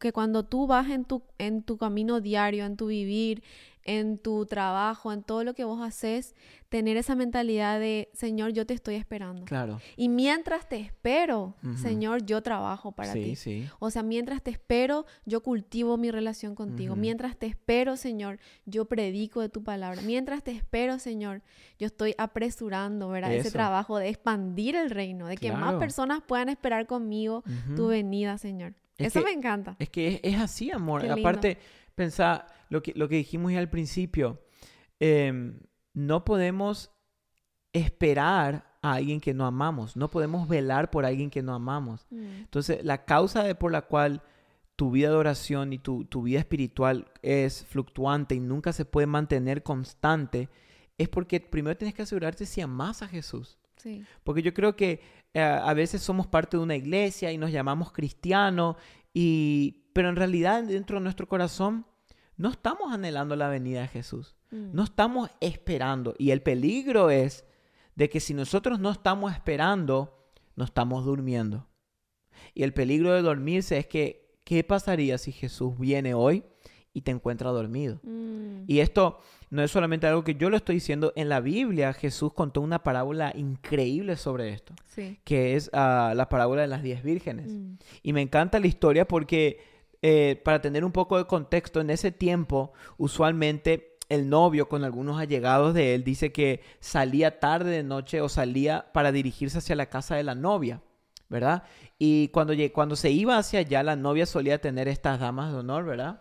que 0.00 0.12
cuando 0.12 0.44
tú 0.44 0.66
vas 0.66 0.90
en 0.90 1.04
tu, 1.04 1.22
en 1.38 1.62
tu 1.62 1.78
camino 1.78 2.20
diario, 2.20 2.66
en 2.66 2.76
tu 2.76 2.88
vivir, 2.88 3.44
en 3.84 4.18
tu 4.18 4.46
trabajo, 4.46 5.12
en 5.12 5.22
todo 5.22 5.42
lo 5.44 5.54
que 5.54 5.64
vos 5.64 5.80
haces, 5.82 6.34
tener 6.68 6.96
esa 6.96 7.16
mentalidad 7.16 7.80
de, 7.80 8.10
Señor, 8.12 8.52
yo 8.52 8.64
te 8.66 8.74
estoy 8.74 8.94
esperando. 8.94 9.44
Claro. 9.44 9.80
Y 9.96 10.08
mientras 10.08 10.68
te 10.68 10.78
espero. 10.78 11.56
Señor, 11.76 12.24
yo 12.24 12.42
trabajo 12.42 12.92
para 12.92 13.12
sí, 13.12 13.22
ti. 13.24 13.36
sí. 13.36 13.68
O 13.80 13.90
sea, 13.90 14.02
mientras 14.02 14.42
te 14.42 14.50
espero, 14.50 15.06
yo 15.24 15.42
cultivo 15.42 15.96
mi 15.96 16.10
relación 16.10 16.54
contigo. 16.54 16.94
Mientras 16.94 17.36
te 17.36 17.46
espero, 17.46 17.96
Señor, 17.96 18.38
yo 18.66 18.84
predico 18.84 19.40
de 19.40 19.48
tu 19.48 19.64
palabra. 19.64 20.02
Mientras 20.02 20.44
te 20.44 20.52
espero, 20.52 20.98
Señor, 20.98 21.42
yo 21.78 21.86
estoy 21.86 22.14
apresurando, 22.18 23.08
¿verdad? 23.08 23.32
Ese 23.34 23.50
trabajo 23.50 23.98
de 23.98 24.08
expandir 24.08 24.76
el 24.76 24.90
reino, 24.90 25.26
de 25.26 25.36
que 25.36 25.52
más 25.52 25.74
personas 25.74 26.20
puedan 26.26 26.48
esperar 26.48 26.86
conmigo 26.86 27.42
tu 27.76 27.88
venida, 27.88 28.38
Señor. 28.38 28.74
Es 28.98 29.08
Eso 29.08 29.20
que- 29.20 29.24
me 29.26 29.32
encanta. 29.32 29.76
Es 29.78 29.88
que 29.88 30.20
es, 30.22 30.34
es 30.34 30.38
así, 30.38 30.70
amor. 30.70 31.04
Aparte, 31.10 31.56
pensá 32.00 32.46
lo 32.70 32.82
que, 32.82 32.94
lo 32.96 33.08
que 33.10 33.16
dijimos 33.16 33.52
ya 33.52 33.58
al 33.58 33.68
principio. 33.68 34.40
em, 35.00 35.60
no 35.92 36.24
podemos 36.24 36.90
esperar 37.72 38.78
a 38.82 38.94
alguien 38.94 39.20
que 39.20 39.34
no 39.34 39.44
amamos. 39.44 39.96
No 39.96 40.08
podemos 40.08 40.48
velar 40.48 40.90
por 40.90 41.04
alguien 41.04 41.30
que 41.30 41.42
no 41.42 41.54
amamos. 41.54 42.06
Mm, 42.10 42.44
Entonces, 42.44 42.84
la 42.84 43.04
causa 43.04 43.42
de 43.42 43.54
por 43.54 43.70
la 43.72 43.82
cual 43.82 44.22
tu 44.76 44.90
vida 44.90 45.10
de 45.10 45.16
oración 45.16 45.72
y 45.72 45.78
tu, 45.78 46.04
tu 46.04 46.22
vida 46.22 46.38
espiritual 46.38 47.10
es 47.22 47.64
fluctuante 47.66 48.34
y 48.34 48.40
nunca 48.40 48.72
se 48.72 48.84
puede 48.86 49.06
mantener 49.06 49.62
constante 49.62 50.48
es 50.96 51.08
porque 51.08 51.40
primero 51.40 51.76
tienes 51.76 51.94
que 51.94 52.02
asegurarte 52.02 52.46
si 52.46 52.60
amas 52.60 53.02
a 53.02 53.08
Jesús. 53.08 53.58
Sí. 53.76 54.04
Porque 54.22 54.42
yo 54.42 54.54
creo 54.54 54.76
que 54.76 55.00
eh, 55.34 55.42
a 55.42 55.74
veces 55.74 56.02
somos 56.02 56.26
parte 56.26 56.56
de 56.56 56.62
una 56.62 56.76
iglesia 56.76 57.32
y 57.32 57.38
nos 57.38 57.50
llamamos 57.50 57.92
cristianos, 57.92 58.76
y, 59.12 59.79
pero 59.92 60.08
en 60.08 60.16
realidad 60.16 60.62
dentro 60.64 60.98
de 60.98 61.02
nuestro 61.04 61.26
corazón 61.28 61.86
no 62.36 62.48
estamos 62.50 62.92
anhelando 62.92 63.36
la 63.36 63.48
venida 63.48 63.82
de 63.82 63.88
Jesús. 63.88 64.36
Mm, 64.50 64.70
No 64.74 64.84
estamos 64.84 65.30
esperando. 65.40 66.14
Y 66.18 66.30
el 66.30 66.42
peligro 66.42 67.10
es 67.10 67.44
de 67.96 68.08
que 68.08 68.20
si 68.20 68.32
nosotros 68.34 68.80
no 68.80 68.90
estamos 68.90 69.32
esperando, 69.32 70.26
no 70.56 70.64
estamos 70.64 71.04
durmiendo. 71.04 71.66
Y 72.54 72.62
el 72.62 72.72
peligro 72.72 73.12
de 73.12 73.20
dormirse 73.22 73.76
es 73.78 73.86
que, 73.86 74.38
¿qué 74.44 74.64
pasaría 74.64 75.18
si 75.18 75.32
Jesús 75.32 75.78
viene 75.78 76.14
hoy 76.14 76.44
y 76.94 77.02
te 77.02 77.10
encuentra 77.10 77.50
dormido? 77.50 78.00
mm, 78.02 78.64
Y 78.66 78.80
esto 78.80 79.18
no 79.50 79.62
es 79.62 79.70
solamente 79.70 80.06
algo 80.06 80.24
que 80.24 80.36
yo 80.36 80.48
lo 80.48 80.56
estoy 80.56 80.76
diciendo. 80.76 81.12
En 81.16 81.28
la 81.28 81.40
Biblia 81.40 81.92
Jesús 81.92 82.32
contó 82.32 82.60
una 82.62 82.82
parábola 82.82 83.32
increíble 83.36 84.16
sobre 84.16 84.50
esto, 84.50 84.74
sí. 84.86 85.18
que 85.24 85.56
es 85.56 85.68
ah, 85.74 86.14
la 86.16 86.28
parábola 86.28 86.62
de 86.62 86.68
las 86.68 86.82
diez 86.82 87.02
vírgenes. 87.02 87.50
Mm, 87.52 87.74
Y 88.02 88.12
me 88.14 88.22
encanta 88.22 88.58
la 88.60 88.66
historia 88.68 89.06
porque, 89.06 89.60
eh, 90.02 90.40
para 90.44 90.60
tener 90.60 90.84
un 90.84 90.92
poco 90.92 91.18
de 91.18 91.26
contexto, 91.26 91.80
en 91.80 91.90
ese 91.90 92.10
tiempo, 92.12 92.72
usualmente 92.96 93.98
el 94.08 94.28
novio 94.28 94.68
con 94.68 94.84
algunos 94.84 95.20
allegados 95.20 95.72
de 95.72 95.94
él 95.94 96.04
dice 96.04 96.32
que 96.32 96.62
salía 96.80 97.38
tarde 97.38 97.70
de 97.70 97.82
noche 97.84 98.20
o 98.20 98.28
salía 98.28 98.90
para 98.92 99.12
dirigirse 99.12 99.58
hacia 99.58 99.76
la 99.76 99.86
casa 99.86 100.16
de 100.16 100.24
la 100.24 100.34
novia, 100.34 100.82
¿verdad? 101.28 101.62
Y 101.98 102.28
cuando, 102.28 102.52
cuando 102.72 102.96
se 102.96 103.10
iba 103.10 103.38
hacia 103.38 103.60
allá, 103.60 103.82
la 103.82 103.94
novia 103.94 104.26
solía 104.26 104.60
tener 104.60 104.88
estas 104.88 105.20
damas 105.20 105.52
de 105.52 105.58
honor, 105.58 105.84
¿verdad? 105.84 106.20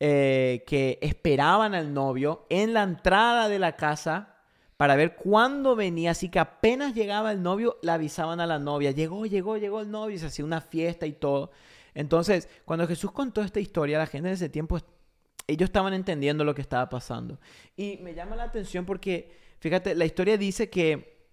Eh, 0.00 0.64
que 0.66 0.98
esperaban 1.02 1.74
al 1.74 1.92
novio 1.92 2.46
en 2.48 2.72
la 2.72 2.82
entrada 2.82 3.48
de 3.48 3.58
la 3.58 3.76
casa 3.76 4.34
para 4.78 4.96
ver 4.96 5.14
cuándo 5.14 5.76
venía. 5.76 6.12
Así 6.12 6.30
que 6.30 6.38
apenas 6.38 6.94
llegaba 6.94 7.32
el 7.32 7.42
novio, 7.42 7.76
le 7.82 7.92
avisaban 7.92 8.40
a 8.40 8.46
la 8.46 8.58
novia, 8.58 8.92
llegó, 8.92 9.26
llegó, 9.26 9.58
llegó 9.58 9.82
el 9.82 9.90
novio 9.90 10.16
y 10.16 10.18
se 10.18 10.26
hacía 10.26 10.44
una 10.44 10.62
fiesta 10.62 11.06
y 11.06 11.12
todo. 11.12 11.50
Entonces, 12.00 12.48
cuando 12.64 12.86
Jesús 12.86 13.12
contó 13.12 13.42
esta 13.42 13.60
historia, 13.60 13.98
la 13.98 14.06
gente 14.06 14.28
en 14.28 14.34
ese 14.34 14.48
tiempo, 14.48 14.78
ellos 15.46 15.68
estaban 15.68 15.92
entendiendo 15.92 16.44
lo 16.44 16.54
que 16.54 16.62
estaba 16.62 16.88
pasando. 16.88 17.38
Y 17.76 17.98
me 17.98 18.14
llama 18.14 18.36
la 18.36 18.44
atención 18.44 18.86
porque, 18.86 19.36
fíjate, 19.58 19.94
la 19.94 20.06
historia 20.06 20.38
dice 20.38 20.70
que 20.70 21.28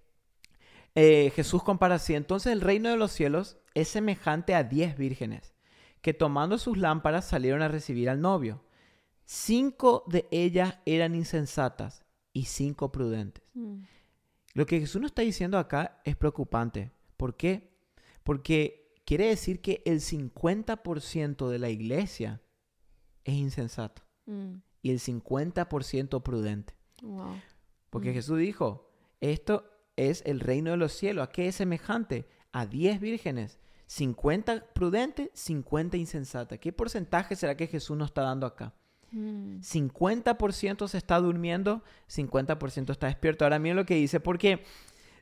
eh, 0.94 1.32
Jesús 1.36 1.64
compara 1.64 1.96
así. 1.96 2.16
Entonces 2.16 2.52
el 2.52 2.60
reino 2.60 2.90
de 2.90 2.98
los 2.98 3.14
cielos 3.14 3.58
es 3.76 3.88
semejante 3.88 4.56
a 4.56 4.64
diez 4.64 4.98
vírgenes 4.98 5.54
que 6.02 6.14
tomando 6.14 6.58
sus 6.58 6.78
lámparas 6.78 7.26
salieron 7.26 7.62
a 7.62 7.68
recibir 7.68 8.10
al 8.10 8.20
novio. 8.20 8.64
Cinco 9.26 10.04
de 10.08 10.28
ellas 10.32 10.80
eran 10.86 11.16
insensatas 11.16 12.04
y 12.34 12.46
cinco 12.46 12.92
prudentes. 12.92 13.44
mm, 13.54 13.84
Lo 14.54 14.66
que 14.66 14.80
Jesús 14.80 15.02
nos 15.02 15.12
está 15.12 15.22
diciendo 15.22 15.58
acá 15.58 16.02
es 16.04 16.16
preocupante. 16.16 16.92
¿Por 17.16 17.36
qué? 17.36 17.74
Porque 18.24 18.87
quiere 19.08 19.28
decir 19.28 19.62
que 19.62 19.82
el 19.86 20.02
50% 20.02 21.48
de 21.50 21.60
la 21.60 21.70
iglesia 21.70 22.42
es 23.24 23.36
insensato 23.36 24.04
Mm, 24.26 24.58
y 24.82 24.92
el 24.92 25.00
50% 25.00 26.22
prudente. 26.22 26.74
Wow. 27.02 27.40
Porque 27.90 28.12
Mm. 28.12 28.14
Jesús 28.14 28.38
dijo, 28.40 28.92
esto 29.22 29.64
es 29.96 30.22
el 30.26 30.42
reino 30.42 30.72
de 30.72 30.78
los 30.78 30.92
cielos. 30.92 31.26
¿A 31.26 31.32
qué 31.32 31.48
es 31.48 31.56
semejante? 31.56 32.28
A 32.52 32.66
10 32.66 33.00
vírgenes. 33.00 33.58
50 33.86 34.74
prudentes, 34.74 35.30
50 35.34 35.96
insensatas. 35.96 36.60
¿Qué 36.60 36.74
porcentaje 36.74 37.38
será 37.38 37.56
que 37.56 37.68
Jesús 37.68 37.96
nos 37.96 38.10
está 38.10 38.24
dando 38.24 38.46
acá? 38.46 38.74
Mm, 39.12 39.62
50% 39.62 40.90
se 40.90 40.98
está 40.98 41.18
durmiendo, 41.22 41.82
50% 42.10 42.92
está 42.92 43.08
despierto. 43.08 43.46
Ahora 43.46 43.60
miren 43.60 43.78
lo 43.78 43.86
que 43.86 43.96
dice, 43.96 44.20
porque 44.20 44.66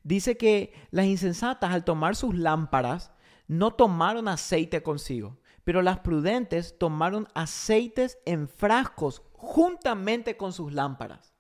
dice 0.03 0.35
que 0.35 0.73
las 0.89 1.05
insensatas 1.05 1.71
al 1.71 1.83
tomar 1.83 2.15
sus 2.15 2.33
lámparas 2.33 3.11
no 3.47 3.71
tomaron 3.73 4.27
aceite 4.27 4.81
consigo, 4.83 5.37
pero 5.63 5.81
las 5.81 5.99
prudentes 5.99 6.77
tomaron 6.77 7.27
aceites 7.33 8.17
en 8.25 8.47
frascos 8.47 9.21
juntamente 9.33 10.37
con 10.37 10.53
sus 10.53 10.73
lámparas. 10.73 11.33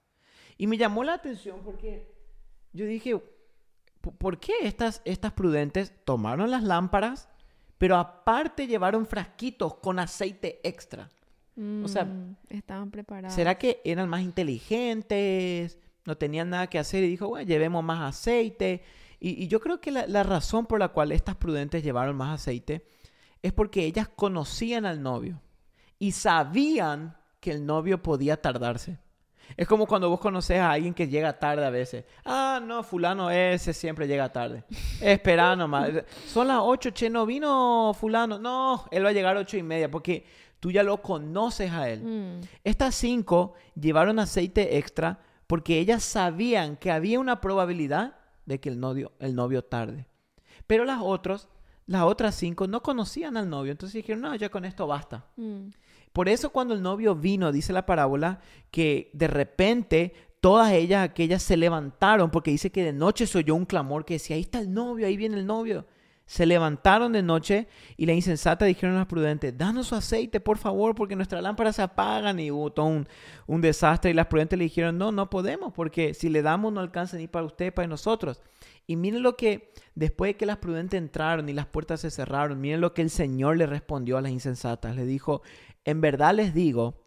Y 0.57 0.67
me 0.67 0.77
llamó 0.77 1.03
la 1.03 1.13
atención 1.15 1.61
porque 1.63 2.11
yo 2.73 2.85
dije, 2.85 3.17
"¿P- 4.01 4.11
¿por 4.11 4.39
qué 4.39 4.53
estas, 4.61 5.01
estas 5.05 5.33
prudentes 5.33 5.93
tomaron 6.05 6.49
las 6.51 6.63
lámparas, 6.63 7.27
pero 7.77 7.97
aparte 7.97 8.67
llevaron 8.67 9.05
frasquitos 9.05 9.75
con 9.75 9.99
aceite 9.99 10.59
extra? 10.67 11.09
O 11.83 11.87
sea, 11.87 12.03
mm, 12.05 12.35
estaban 12.49 12.91
preparados. 12.91 13.33
¿Será 13.35 13.57
que 13.57 13.81
eran 13.85 14.09
más 14.09 14.21
inteligentes? 14.21 15.79
No 16.05 16.17
tenían 16.17 16.49
nada 16.49 16.67
que 16.67 16.77
hacer 16.79 17.03
y 17.03 17.07
dijo, 17.09 17.27
bueno, 17.29 17.47
llevemos 17.47 17.83
más 17.83 18.01
aceite. 18.01 18.83
Y, 19.19 19.43
y 19.43 19.47
yo 19.47 19.59
creo 19.59 19.79
que 19.79 19.91
la, 19.91 20.07
la 20.07 20.23
razón 20.23 20.65
por 20.65 20.79
la 20.79 20.89
cual 20.89 21.11
estas 21.11 21.35
prudentes 21.35 21.83
llevaron 21.83 22.15
más 22.15 22.41
aceite 22.41 22.85
es 23.41 23.53
porque 23.53 23.85
ellas 23.85 24.09
conocían 24.15 24.85
al 24.85 25.01
novio 25.01 25.41
y 25.99 26.11
sabían 26.11 27.15
que 27.39 27.51
el 27.51 27.65
novio 27.65 28.01
podía 28.01 28.41
tardarse. 28.41 28.97
Es 29.55 29.67
como 29.67 29.85
cuando 29.85 30.09
vos 30.09 30.19
conoces 30.19 30.59
a 30.59 30.71
alguien 30.71 30.93
que 30.93 31.07
llega 31.07 31.37
tarde 31.37 31.63
a 31.65 31.69
veces. 31.69 32.03
Ah, 32.25 32.59
no, 32.61 32.81
fulano 32.83 33.29
ese 33.29 33.73
siempre 33.73 34.07
llega 34.07 34.31
tarde. 34.33 34.63
Espera 35.01 35.55
nomás. 35.55 35.91
Son 36.27 36.47
las 36.47 36.59
ocho, 36.61 36.89
che, 36.89 37.09
no 37.09 37.25
vino 37.27 37.95
fulano. 37.97 38.39
No, 38.39 38.85
él 38.89 39.05
va 39.05 39.09
a 39.09 39.13
llegar 39.13 39.37
a 39.37 39.41
ocho 39.41 39.55
y 39.57 39.63
media 39.63 39.89
porque 39.91 40.25
tú 40.59 40.71
ya 40.71 40.81
lo 40.81 41.01
conoces 41.01 41.71
a 41.71 41.87
él. 41.89 42.01
Mm, 42.01 42.41
Estas 42.63 42.95
cinco 42.95 43.53
llevaron 43.79 44.17
aceite 44.17 44.77
extra 44.77 45.19
porque 45.45 45.77
ellas 45.77 46.01
sabían 46.03 46.75
que 46.75 46.89
había 46.91 47.19
una 47.19 47.39
probabilidad 47.39 48.15
de 48.45 48.59
que 48.59 48.69
el 48.69 48.79
novio, 48.79 49.11
el 49.19 49.35
novio 49.35 49.63
tarde. 49.63 50.07
Pero 50.67 50.85
las 50.85 50.99
otras, 51.01 51.47
las 51.85 52.03
otras 52.03 52.35
cinco 52.35 52.67
no 52.67 52.81
conocían 52.81 53.37
al 53.37 53.49
novio, 53.49 53.71
entonces 53.71 53.93
dijeron, 53.95 54.21
no, 54.21 54.35
ya 54.35 54.49
con 54.49 54.65
esto 54.65 54.87
basta. 54.87 55.25
mm, 55.35 55.69
Por 56.13 56.29
eso 56.29 56.51
cuando 56.51 56.73
el 56.73 56.81
novio 56.81 57.15
vino, 57.15 57.51
dice 57.51 57.73
la 57.73 57.85
parábola, 57.85 58.39
que 58.71 59.09
de 59.13 59.27
repente 59.27 60.13
todas 60.39 60.71
ellas, 60.71 61.03
aquellas 61.03 61.43
se 61.43 61.57
levantaron, 61.57 62.29
porque 62.31 62.51
dice 62.51 62.71
que 62.71 62.83
de 62.83 62.93
noche 62.93 63.27
se 63.27 63.39
oyó 63.39 63.55
un 63.55 63.65
clamor 63.65 64.05
que 64.05 64.13
decía, 64.15 64.35
ahí 64.35 64.43
está 64.43 64.59
el 64.59 64.73
novio, 64.73 65.07
ahí 65.07 65.17
viene 65.17 65.37
el 65.37 65.45
novio. 65.45 65.85
Se 66.27 66.47
levantaron 66.47 67.13
de 67.13 67.21
noche 67.21 67.67
y 67.97 68.07
la 68.07 68.13
insensata 68.13 68.65
dijeron 68.65 68.95
a 68.95 68.99
las 68.99 69.07
prudentes, 69.07 69.55
danos 69.55 69.87
su 69.87 69.95
aceite, 69.95 70.39
por 70.39 70.57
favor, 70.57 70.95
porque 70.95 71.15
nuestras 71.15 71.43
lámparas 71.43 71.75
se 71.75 71.83
apagan. 71.83 72.39
Y 72.39 72.49
hubo 72.49 72.71
todo 72.71 72.87
un, 72.87 73.07
un 73.45 73.61
desastre. 73.61 74.09
Y 74.09 74.15
las 74.15 74.25
prudentes 74.25 74.57
le 74.57 74.65
dijeron, 74.65 74.97
no, 74.97 75.11
no 75.11 75.29
podemos, 75.29 75.71
porque 75.73 76.15
si 76.15 76.29
le 76.29 76.41
damos 76.41 76.73
no 76.73 76.79
alcanza 76.79 77.17
ni 77.17 77.27
para 77.27 77.45
usted, 77.45 77.73
para 77.73 77.87
nosotros. 77.87 78.41
Y 78.87 78.95
miren 78.95 79.21
lo 79.21 79.35
que, 79.35 79.71
después 79.93 80.29
de 80.29 80.37
que 80.37 80.45
las 80.45 80.57
prudentes 80.57 80.97
entraron 80.97 81.47
y 81.47 81.53
las 81.53 81.67
puertas 81.67 82.01
se 82.01 82.09
cerraron, 82.09 82.59
miren 82.59 82.81
lo 82.81 82.93
que 82.93 83.03
el 83.03 83.09
Señor 83.11 83.57
le 83.57 83.67
respondió 83.67 84.17
a 84.17 84.21
las 84.21 84.31
insensatas. 84.31 84.95
Le 84.95 85.05
dijo, 85.05 85.43
en 85.83 86.01
verdad 86.01 86.33
les 86.33 86.53
digo 86.53 87.03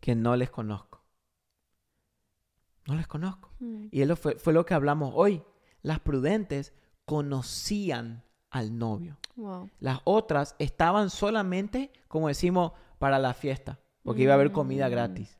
que 0.00 0.14
no 0.14 0.36
les 0.36 0.50
conozco. 0.50 1.02
No 2.86 2.94
les 2.94 3.06
conozco. 3.06 3.50
mm. 3.60 3.86
Y 3.90 4.02
eso 4.02 4.16
fue, 4.16 4.36
fue 4.36 4.52
lo 4.52 4.64
que 4.64 4.74
hablamos 4.74 5.12
hoy. 5.14 5.42
Las 5.82 6.00
prudentes 6.00 6.72
conocían 7.04 8.22
al 8.50 8.76
novio. 8.78 9.16
Wow. 9.36 9.70
Las 9.80 10.00
otras 10.04 10.54
estaban 10.58 11.08
solamente, 11.10 11.90
como 12.08 12.28
decimos, 12.28 12.72
para 12.98 13.18
la 13.18 13.32
fiesta, 13.34 13.78
porque 14.02 14.22
iba 14.22 14.32
a 14.32 14.36
haber 14.36 14.52
comida 14.52 14.88
Mm. 14.88 14.90
gratis. 14.90 15.38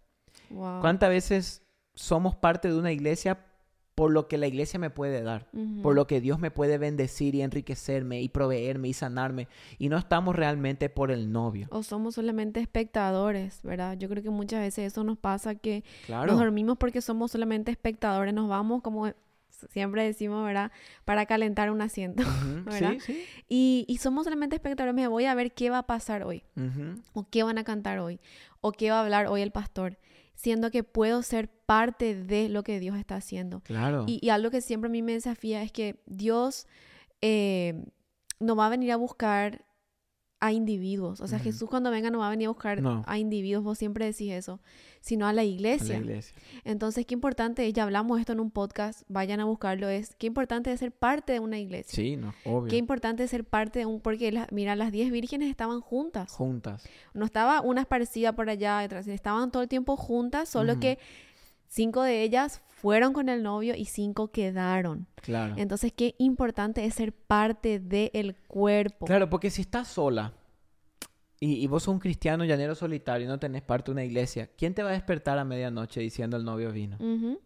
Wow. 0.51 0.81
¿Cuántas 0.81 1.11
veces 1.11 1.63
somos 1.95 2.35
parte 2.37 2.69
de 2.69 2.75
una 2.79 2.93
iglesia 2.93 3.47
por 3.95 4.11
lo 4.11 4.27
que 4.27 4.39
la 4.39 4.47
iglesia 4.47 4.79
me 4.79 4.89
puede 4.89 5.23
dar? 5.23 5.49
Por 5.83 5.95
lo 5.95 6.07
que 6.07 6.21
Dios 6.23 6.39
me 6.39 6.51
puede 6.51 6.79
bendecir 6.79 7.35
y 7.35 7.43
enriquecerme 7.43 8.23
y 8.23 8.29
proveerme 8.31 8.89
y 8.89 8.93
sanarme. 8.95 9.49
Y 9.79 9.91
no 9.91 9.99
estamos 9.99 10.35
realmente 10.35 10.89
por 10.89 11.11
el 11.11 11.31
novio. 11.31 11.69
O 11.71 11.83
somos 11.83 12.15
solamente 12.15 12.61
espectadores, 12.61 13.61
¿verdad? 13.63 13.99
Yo 13.99 14.09
creo 14.09 14.23
que 14.23 14.31
muchas 14.31 14.61
veces 14.61 14.93
eso 14.93 15.05
nos 15.05 15.19
pasa 15.19 15.55
que 15.55 15.85
Claro. 16.07 16.33
nos 16.33 16.41
dormimos 16.41 16.79
porque 16.79 17.03
somos 17.03 17.31
solamente 17.33 17.71
espectadores, 17.71 18.33
nos 18.33 18.49
vamos 18.49 18.81
como 18.83 19.13
siempre 19.71 20.05
decimos, 20.05 20.45
¿verdad? 20.45 20.73
Para 21.05 21.27
calentar 21.27 21.71
un 21.71 21.81
asiento. 21.83 22.23
¿verdad? 22.65 22.93
Sí, 22.93 23.01
sí. 23.01 23.25
Y, 23.49 23.85
y 23.89 23.99
somos 23.99 24.25
solamente 24.25 24.57
espectadores, 24.57 24.95
me 24.95 25.09
voy 25.09 25.27
a 25.27 25.35
ver 25.35 25.53
qué 25.53 25.71
va 25.71 25.79
a 25.79 25.87
pasar 25.87 26.25
hoy, 26.25 26.45
o 27.13 27.29
qué 27.29 27.43
van 27.43 27.59
a 27.59 27.65
cantar 27.65 27.99
hoy, 27.99 28.21
o 28.61 28.73
qué 28.73 28.91
va 28.91 28.99
a 28.99 29.03
hablar 29.03 29.27
hoy 29.27 29.43
el 29.43 29.51
pastor, 29.51 29.99
siendo 30.35 30.71
que 30.71 30.85
puedo 30.85 31.23
ser 31.23 31.49
parte 31.49 32.15
de 32.15 32.49
lo 32.49 32.63
que 32.63 32.81
Dios 32.81 32.97
está 32.97 33.17
haciendo. 33.17 33.61
Claro. 33.61 34.05
Y, 34.07 34.19
y 34.23 34.31
algo 34.31 34.51
que 34.51 34.61
siempre 34.61 34.89
a 34.89 34.91
mí 34.93 35.03
me 35.03 35.13
desafía 35.13 35.63
es 35.63 35.73
que 35.73 36.03
Dios 36.07 36.67
eh, 37.21 37.85
no 38.41 38.57
va 38.57 38.67
a 38.67 38.71
venir 38.71 38.93
a 38.93 38.97
buscar 38.97 39.65
a 40.45 40.51
individuos. 40.53 41.21
O 41.21 41.29
sea. 41.29 41.39
Jesús 41.39 41.69
cuando 41.71 41.91
venga 41.91 42.11
no 42.11 42.19
va 42.19 42.27
a 42.27 42.31
venir 42.31 42.47
a 42.47 42.51
buscar 42.51 42.83
No. 42.83 43.05
a 43.07 43.19
individuos, 43.19 43.63
vos 43.63 43.79
siempre 43.79 44.05
decís 44.05 44.33
eso, 44.33 44.59
sino 45.01 45.27
a 45.27 45.33
la 45.33 45.43
A 45.43 45.45
iglesia. 45.45 45.95
la 45.95 46.01
iglesia. 46.01 46.35
Entonces, 46.65 47.07
qué 47.07 47.15
importante, 47.15 47.73
ya 47.73 47.85
hablamos 47.85 48.19
esto 48.19 48.33
en 48.33 48.41
un 48.41 48.51
podcast, 48.51 49.03
vayan 49.09 49.39
a 49.41 49.45
buscarlo, 49.45 49.89
es 49.89 50.15
qué 50.17 50.27
importante 50.27 50.73
es 50.73 50.81
ser 50.81 50.91
parte 50.91 51.33
de 51.33 51.39
una 51.41 51.59
iglesia. 51.59 51.95
Sí, 51.95 52.17
no, 52.17 52.35
obvio. 52.45 52.71
Qué 52.71 52.77
importante 52.77 53.23
es 53.23 53.31
ser 53.31 53.45
parte 53.45 53.79
de 53.81 53.87
un, 53.87 54.01
porque 54.01 54.33
la- 54.33 54.49
mira, 54.51 54.75
las 54.75 54.91
diez 54.91 55.13
vírgenes 55.13 55.49
estaban 55.49 55.81
juntas. 55.81 56.33
Juntas. 56.33 56.85
No 57.15 57.25
estaba 57.25 57.61
una 57.61 57.83
esparcida 57.83 58.33
por 58.33 58.51
allá 58.51 58.79
detrás, 58.81 59.07
estaban 59.07 59.51
todo 59.53 59.63
el 59.63 59.69
tiempo 59.69 59.97
juntas, 59.97 60.49
solo 60.49 60.81
que 60.81 60.99
cinco 61.73 62.03
de 62.03 62.23
ellas 62.23 62.61
fueron 62.69 63.13
con 63.13 63.29
el 63.29 63.43
novio 63.43 63.75
y 63.75 63.87
cinco 63.87 64.31
quedaron. 64.31 65.07
Claro. 65.17 65.55
Entonces, 65.57 65.93
qué 65.93 66.15
importante 66.19 66.85
es 66.85 66.95
ser 66.95 67.13
parte 67.13 67.79
del 67.81 68.37
cuerpo. 68.47 69.07
Claro, 69.07 69.31
porque 69.31 69.51
si 69.51 69.63
estás 69.63 69.89
sola 69.89 70.35
y, 71.41 71.55
y 71.55 71.67
vos 71.67 71.85
sos 71.85 71.95
un 71.95 72.01
cristiano 72.01 72.45
llanero 72.45 72.75
solitario 72.75 73.25
y 73.25 73.29
no 73.29 73.39
tenés 73.39 73.63
parte 73.63 73.87
de 73.87 73.93
una 73.93 74.05
iglesia, 74.05 74.51
¿quién 74.59 74.75
te 74.75 74.83
va 74.83 74.91
a 74.91 74.93
despertar 74.93 75.39
a 75.39 75.45
medianoche 75.45 76.01
diciendo 76.01 76.37
el 76.37 76.45
novio 76.45 76.73
vino? 76.73 76.97
Ujú. 77.01 77.41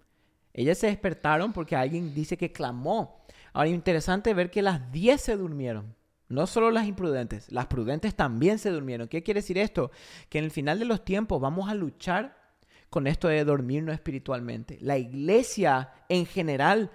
Ellas 0.53 0.79
se 0.79 0.89
despertaron 0.89 1.53
porque 1.53 1.77
alguien 1.77 2.13
dice 2.13 2.37
que 2.37 2.51
clamó. 2.51 3.25
Ahora, 3.53 3.69
interesante 3.69 4.35
ver 4.35 4.51
que 4.51 4.63
las 4.63 4.91
10 4.91 5.21
se 5.21 5.37
durmieron. 5.37 5.95
No 6.29 6.49
solo 6.49 6.73
las 6.73 6.89
imprudentes, 6.89 7.53
las 7.53 7.67
prudentes 7.67 8.17
también 8.17 8.59
se 8.59 8.71
durmieron. 8.71 9.07
¿Qué 9.07 9.23
quiere 9.23 9.39
decir 9.39 9.59
esto? 9.59 9.93
Que 10.29 10.39
en 10.39 10.45
el 10.45 10.51
final 10.51 10.81
de 10.81 10.85
los 10.85 11.05
tiempos 11.05 11.41
vamos 11.41 11.69
a 11.69 11.75
luchar 11.75 12.46
con 12.91 13.07
esto 13.07 13.29
de 13.29 13.45
dormirnos 13.45 13.95
espiritualmente. 13.95 14.79
La 14.81 14.99
iglesia 14.99 15.93
en 16.09 16.27
general 16.27 16.91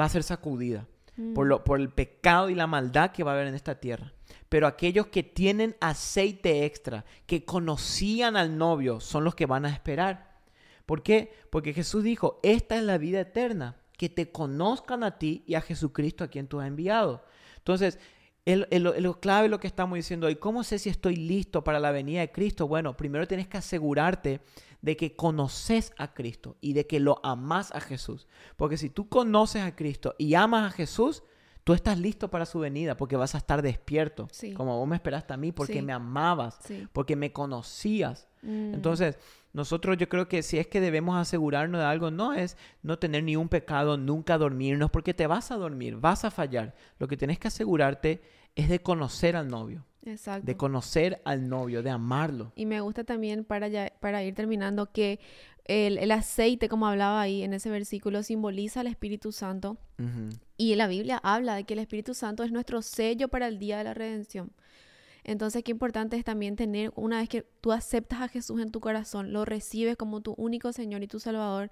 va 0.00 0.04
a 0.06 0.08
ser 0.10 0.22
sacudida 0.22 0.86
por, 1.34 1.46
lo, 1.46 1.64
por 1.64 1.80
el 1.80 1.90
pecado 1.90 2.48
y 2.50 2.54
la 2.54 2.66
maldad 2.66 3.10
que 3.12 3.24
va 3.24 3.32
a 3.32 3.34
haber 3.34 3.48
en 3.48 3.54
esta 3.54 3.80
tierra. 3.80 4.12
Pero 4.48 4.66
aquellos 4.66 5.06
que 5.08 5.22
tienen 5.22 5.76
aceite 5.80 6.64
extra, 6.64 7.04
que 7.26 7.44
conocían 7.44 8.36
al 8.36 8.56
novio, 8.56 9.00
son 9.00 9.24
los 9.24 9.34
que 9.34 9.46
van 9.46 9.64
a 9.66 9.70
esperar. 9.70 10.38
¿Por 10.86 11.02
qué? 11.02 11.32
Porque 11.50 11.72
Jesús 11.74 12.02
dijo, 12.04 12.40
esta 12.42 12.76
es 12.76 12.82
la 12.82 12.98
vida 12.98 13.20
eterna, 13.20 13.76
que 13.96 14.08
te 14.08 14.32
conozcan 14.32 15.04
a 15.04 15.18
ti 15.18 15.44
y 15.46 15.54
a 15.54 15.60
Jesucristo 15.60 16.24
a 16.24 16.28
quien 16.28 16.46
tú 16.48 16.58
has 16.60 16.66
enviado. 16.68 17.22
Entonces, 17.58 17.98
el, 18.46 18.66
el- 18.70 18.86
el- 18.86 19.02
lo 19.02 19.20
clave 19.20 19.48
lo 19.48 19.60
que 19.60 19.66
estamos 19.66 19.96
diciendo 19.96 20.26
hoy. 20.26 20.36
¿Cómo 20.36 20.64
sé 20.64 20.78
si 20.78 20.88
estoy 20.88 21.16
listo 21.16 21.62
para 21.62 21.78
la 21.78 21.90
venida 21.92 22.20
de 22.20 22.32
Cristo? 22.32 22.66
Bueno, 22.66 22.96
primero 22.96 23.28
tienes 23.28 23.46
que 23.46 23.58
asegurarte 23.58 24.40
de 24.82 24.96
que 24.96 25.14
conoces 25.16 25.92
a 25.98 26.14
Cristo 26.14 26.56
y 26.60 26.72
de 26.72 26.86
que 26.86 27.00
lo 27.00 27.20
amas 27.24 27.72
a 27.74 27.80
Jesús. 27.80 28.26
Porque 28.56 28.76
si 28.76 28.90
tú 28.90 29.08
conoces 29.08 29.62
a 29.62 29.76
Cristo 29.76 30.14
y 30.18 30.34
amas 30.34 30.72
a 30.72 30.74
Jesús, 30.74 31.22
tú 31.64 31.74
estás 31.74 31.98
listo 31.98 32.30
para 32.30 32.46
su 32.46 32.58
venida 32.60 32.96
porque 32.96 33.16
vas 33.16 33.34
a 33.34 33.38
estar 33.38 33.60
despierto. 33.62 34.28
Sí. 34.32 34.54
Como 34.54 34.78
vos 34.78 34.88
me 34.88 34.96
esperaste 34.96 35.34
a 35.34 35.36
mí 35.36 35.52
porque 35.52 35.74
Sí. 35.74 35.82
me 35.82 35.92
amabas, 35.92 36.58
Sí. 36.64 36.88
porque 36.92 37.16
me 37.16 37.32
conocías. 37.32 38.28
Mm. 38.42 38.74
Entonces, 38.74 39.18
nosotros 39.52 39.98
yo 39.98 40.08
creo 40.08 40.28
que 40.28 40.42
si 40.42 40.58
es 40.58 40.66
que 40.68 40.80
debemos 40.80 41.16
asegurarnos 41.18 41.80
de 41.80 41.84
algo, 41.86 42.10
no 42.10 42.32
es 42.32 42.56
no 42.82 42.98
tener 42.98 43.24
ni 43.24 43.36
un 43.36 43.48
pecado, 43.48 43.96
nunca 43.98 44.38
dormirnos, 44.38 44.90
porque 44.90 45.12
te 45.12 45.26
vas 45.26 45.50
a 45.50 45.56
dormir, 45.56 45.96
vas 45.96 46.24
a 46.24 46.30
fallar. 46.30 46.74
Lo 46.98 47.08
que 47.08 47.16
tienes 47.16 47.38
que 47.38 47.48
asegurarte 47.48 48.22
es 48.54 48.68
de 48.68 48.80
conocer 48.80 49.36
al 49.36 49.48
novio, 49.48 49.84
Exacto. 50.04 50.46
de 50.46 50.56
conocer 50.56 51.20
al 51.24 51.48
novio, 51.48 51.82
de 51.82 51.90
amarlo. 51.90 52.52
Y 52.56 52.66
me 52.66 52.80
gusta 52.80 53.04
también, 53.04 53.44
para, 53.44 53.68
ya- 53.68 53.92
para 54.00 54.22
ir 54.24 54.34
terminando, 54.34 54.90
que 54.92 55.20
el, 55.66 55.98
el 55.98 56.10
aceite, 56.10 56.68
como 56.68 56.86
hablaba 56.86 57.20
ahí 57.20 57.42
en 57.42 57.52
ese 57.52 57.70
versículo, 57.70 58.22
simboliza 58.22 58.80
al 58.80 58.86
Espíritu 58.86 59.30
Santo 59.32 59.76
Ujú. 59.98 60.30
Y 60.56 60.74
la 60.76 60.86
Biblia 60.88 61.20
habla 61.22 61.54
de 61.54 61.64
que 61.64 61.74
el 61.74 61.80
Espíritu 61.80 62.14
Santo 62.14 62.42
es 62.42 62.50
nuestro 62.52 62.80
sello 62.82 63.28
para 63.28 63.46
el 63.48 63.58
día 63.58 63.78
de 63.78 63.84
la 63.84 63.94
redención. 63.94 64.52
Entonces, 65.24 65.62
qué 65.62 65.70
importante 65.70 66.16
es 66.16 66.24
también 66.24 66.56
tener, 66.56 66.92
una 66.96 67.18
vez 67.20 67.28
que 67.28 67.42
tú 67.60 67.72
aceptas 67.72 68.22
a 68.22 68.28
Jesús 68.28 68.60
en 68.60 68.70
tu 68.70 68.80
corazón, 68.80 69.32
lo 69.34 69.44
recibes 69.44 69.96
como 69.98 70.22
tu 70.22 70.32
único 70.38 70.72
Señor 70.72 71.02
y 71.02 71.06
tu 71.08 71.20
Salvador, 71.20 71.70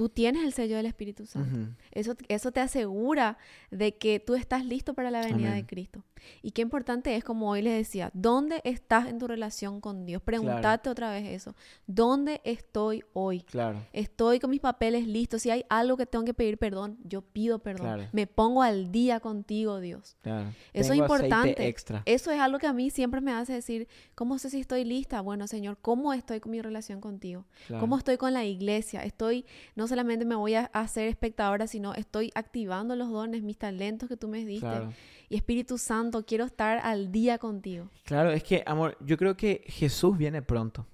tú 0.00 0.08
tienes 0.08 0.44
el 0.44 0.54
sello 0.54 0.78
del 0.78 0.86
Espíritu 0.86 1.26
Santo. 1.26 1.74
eso, 1.90 2.14
eso 2.28 2.52
te 2.52 2.60
asegura 2.60 3.36
de 3.70 3.98
que 3.98 4.18
tú 4.18 4.34
estás 4.34 4.64
listo 4.64 4.94
para 4.94 5.10
la 5.10 5.20
venida 5.20 5.52
de 5.52 5.66
Cristo. 5.66 6.02
Y 6.42 6.52
qué 6.52 6.62
importante 6.62 7.16
es, 7.16 7.24
como 7.24 7.50
hoy 7.50 7.60
les 7.60 7.74
decía, 7.74 8.10
¿dónde 8.14 8.62
estás 8.64 9.08
en 9.08 9.18
tu 9.18 9.26
relación 9.26 9.82
con 9.82 10.06
Dios? 10.06 10.22
Pregúntate 10.22 10.88
otra 10.88 11.10
vez 11.10 11.26
eso. 11.28 11.54
¿Dónde 11.86 12.40
estoy 12.44 13.02
hoy? 13.12 13.42
Claro. 13.42 13.82
Estoy 13.92 14.40
con 14.40 14.50
mis 14.50 14.60
papeles 14.60 15.06
listos. 15.06 15.42
Si 15.42 15.50
hay 15.50 15.64
algo 15.68 15.98
que 15.98 16.06
tengo 16.06 16.24
que 16.24 16.34
pedir 16.34 16.56
perdón, 16.56 16.98
yo 17.04 17.20
pido 17.22 17.58
perdón. 17.58 18.08
Me 18.12 18.26
pongo 18.26 18.62
al 18.62 18.90
día 18.92 19.20
contigo, 19.20 19.80
Dios. 19.80 20.16
Claro. 20.22 20.50
Eso 20.72 20.94
es 20.94 20.98
importante. 20.98 21.68
Extra. 21.68 22.02
Eso 22.06 22.30
es 22.30 22.40
algo 22.40 22.58
que 22.58 22.66
a 22.66 22.72
mí 22.72 22.88
siempre 22.88 23.20
me 23.20 23.32
hace 23.32 23.52
decir, 23.52 23.86
¿cómo 24.14 24.38
sé 24.38 24.48
si 24.48 24.60
estoy 24.60 24.84
lista? 24.84 25.20
Bueno, 25.20 25.46
Señor, 25.46 25.78
¿cómo 25.80 26.12
estoy 26.14 26.40
con 26.40 26.52
mi 26.52 26.62
relación 26.62 27.00
contigo? 27.02 27.44
¿Cómo 27.78 27.98
estoy 27.98 28.16
con 28.16 28.32
la 28.32 28.44
iglesia? 28.44 29.02
Estoy, 29.02 29.44
no 29.74 29.86
solamente 29.90 30.24
me 30.24 30.34
voy 30.34 30.54
a 30.54 30.64
hacer 30.72 31.08
espectadora, 31.08 31.66
sino 31.66 31.92
estoy 31.94 32.30
activando 32.34 32.96
los 32.96 33.10
dones, 33.10 33.42
mis 33.42 33.58
talentos 33.58 34.08
que 34.08 34.16
tú 34.16 34.28
me 34.28 34.44
diste. 34.44 34.88
Y 35.28 35.36
Espíritu 35.36 35.76
Santo, 35.76 36.24
quiero 36.24 36.44
estar 36.44 36.78
al 36.78 37.12
día 37.12 37.36
contigo. 37.36 37.90
Claro, 38.04 38.30
es 38.30 38.42
que, 38.42 38.62
amor, 38.66 38.96
yo 39.00 39.16
creo 39.18 39.36
que 39.36 39.64
Jesús 39.66 40.16
viene 40.16 40.40
pronto. 40.40 40.86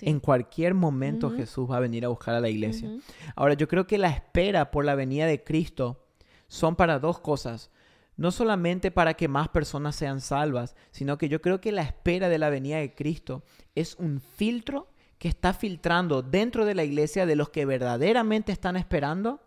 En 0.00 0.20
cualquier 0.20 0.72
momento 0.72 1.30
Jesús 1.30 1.70
va 1.70 1.76
a 1.76 1.80
venir 1.80 2.04
a 2.04 2.08
buscar 2.08 2.34
a 2.34 2.40
la 2.40 2.48
iglesia. 2.48 2.90
Ahora, 3.36 3.54
yo 3.54 3.68
creo 3.68 3.86
que 3.86 3.98
la 3.98 4.08
espera 4.08 4.70
por 4.70 4.84
la 4.84 4.94
venida 4.94 5.26
de 5.26 5.42
Cristo 5.42 6.06
son 6.46 6.76
para 6.76 6.98
dos 6.98 7.18
cosas. 7.18 7.70
No 8.16 8.30
solamente 8.30 8.90
para 8.90 9.14
que 9.14 9.28
más 9.28 9.48
personas 9.48 9.96
sean 9.96 10.20
salvas, 10.20 10.76
sino 10.90 11.18
que 11.18 11.28
yo 11.28 11.40
creo 11.40 11.60
que 11.60 11.72
la 11.72 11.82
espera 11.82 12.28
de 12.28 12.38
la 12.38 12.50
venida 12.50 12.78
de 12.78 12.94
Cristo 12.94 13.42
es 13.74 13.96
un 13.96 14.20
filtro 14.20 14.91
que 15.22 15.28
está 15.28 15.54
filtrando 15.54 16.20
dentro 16.20 16.64
de 16.64 16.74
la 16.74 16.82
iglesia 16.82 17.26
de 17.26 17.36
los 17.36 17.50
que 17.50 17.64
verdaderamente 17.64 18.50
están 18.50 18.74
esperando 18.74 19.40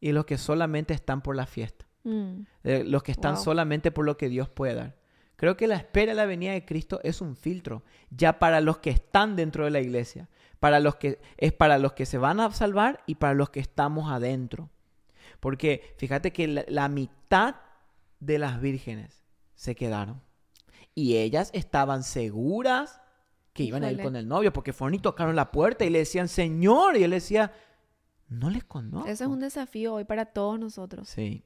y 0.00 0.12
los 0.12 0.24
que 0.24 0.38
solamente 0.38 0.94
están 0.94 1.20
por 1.20 1.36
la 1.36 1.44
fiesta. 1.44 1.84
Mm. 2.04 2.44
los 2.64 3.02
que 3.02 3.12
están 3.12 3.36
solamente 3.36 3.90
por 3.90 4.06
lo 4.06 4.16
que 4.16 4.30
Dios 4.30 4.48
puede 4.48 4.72
dar. 4.72 4.96
Creo 5.36 5.58
que 5.58 5.66
la 5.66 5.76
espera 5.76 6.12
de 6.12 6.16
la 6.16 6.24
venida 6.24 6.52
de 6.52 6.64
Cristo 6.64 7.00
es 7.02 7.20
un 7.20 7.36
filtro 7.36 7.82
ya 8.08 8.38
para 8.38 8.62
los 8.62 8.78
que 8.78 8.88
están 8.88 9.36
dentro 9.36 9.66
de 9.66 9.70
la 9.70 9.80
iglesia, 9.80 10.30
para 10.58 10.80
los 10.80 10.96
que 10.96 11.20
es 11.36 11.52
para 11.52 11.76
los 11.76 11.92
que 11.92 12.06
se 12.06 12.16
van 12.16 12.40
a 12.40 12.50
salvar 12.52 13.02
y 13.04 13.16
para 13.16 13.34
los 13.34 13.50
que 13.50 13.60
estamos 13.60 14.10
adentro. 14.10 14.70
Porque 15.38 15.94
fíjate 15.98 16.32
que 16.32 16.64
la, 16.66 16.88
mitad 16.88 17.56
de 18.20 18.38
las 18.38 18.58
vírgenes 18.58 19.22
se 19.54 19.74
quedaron 19.74 20.22
y 20.94 21.18
ellas 21.18 21.50
estaban 21.52 22.04
seguras 22.04 22.99
que 23.52 23.64
iban 23.64 23.84
a 23.84 23.90
ir 23.90 24.00
con 24.00 24.16
el 24.16 24.26
novio 24.28 24.52
porque 24.52 24.72
fueron 24.72 24.94
y 24.94 24.98
tocaron 24.98 25.36
la 25.36 25.50
puerta 25.50 25.84
y 25.84 25.90
le 25.90 26.00
decían, 26.00 26.28
"Señor", 26.28 26.96
y 26.96 27.04
él 27.04 27.10
decía, 27.10 27.52
"No 28.28 28.50
les 28.50 28.64
conozco." 28.64 29.08
Ese 29.08 29.24
es 29.24 29.30
un 29.30 29.40
desafío 29.40 29.94
hoy 29.94 30.04
para 30.04 30.26
todos 30.26 30.58
nosotros. 30.58 31.08
Sí 31.08 31.44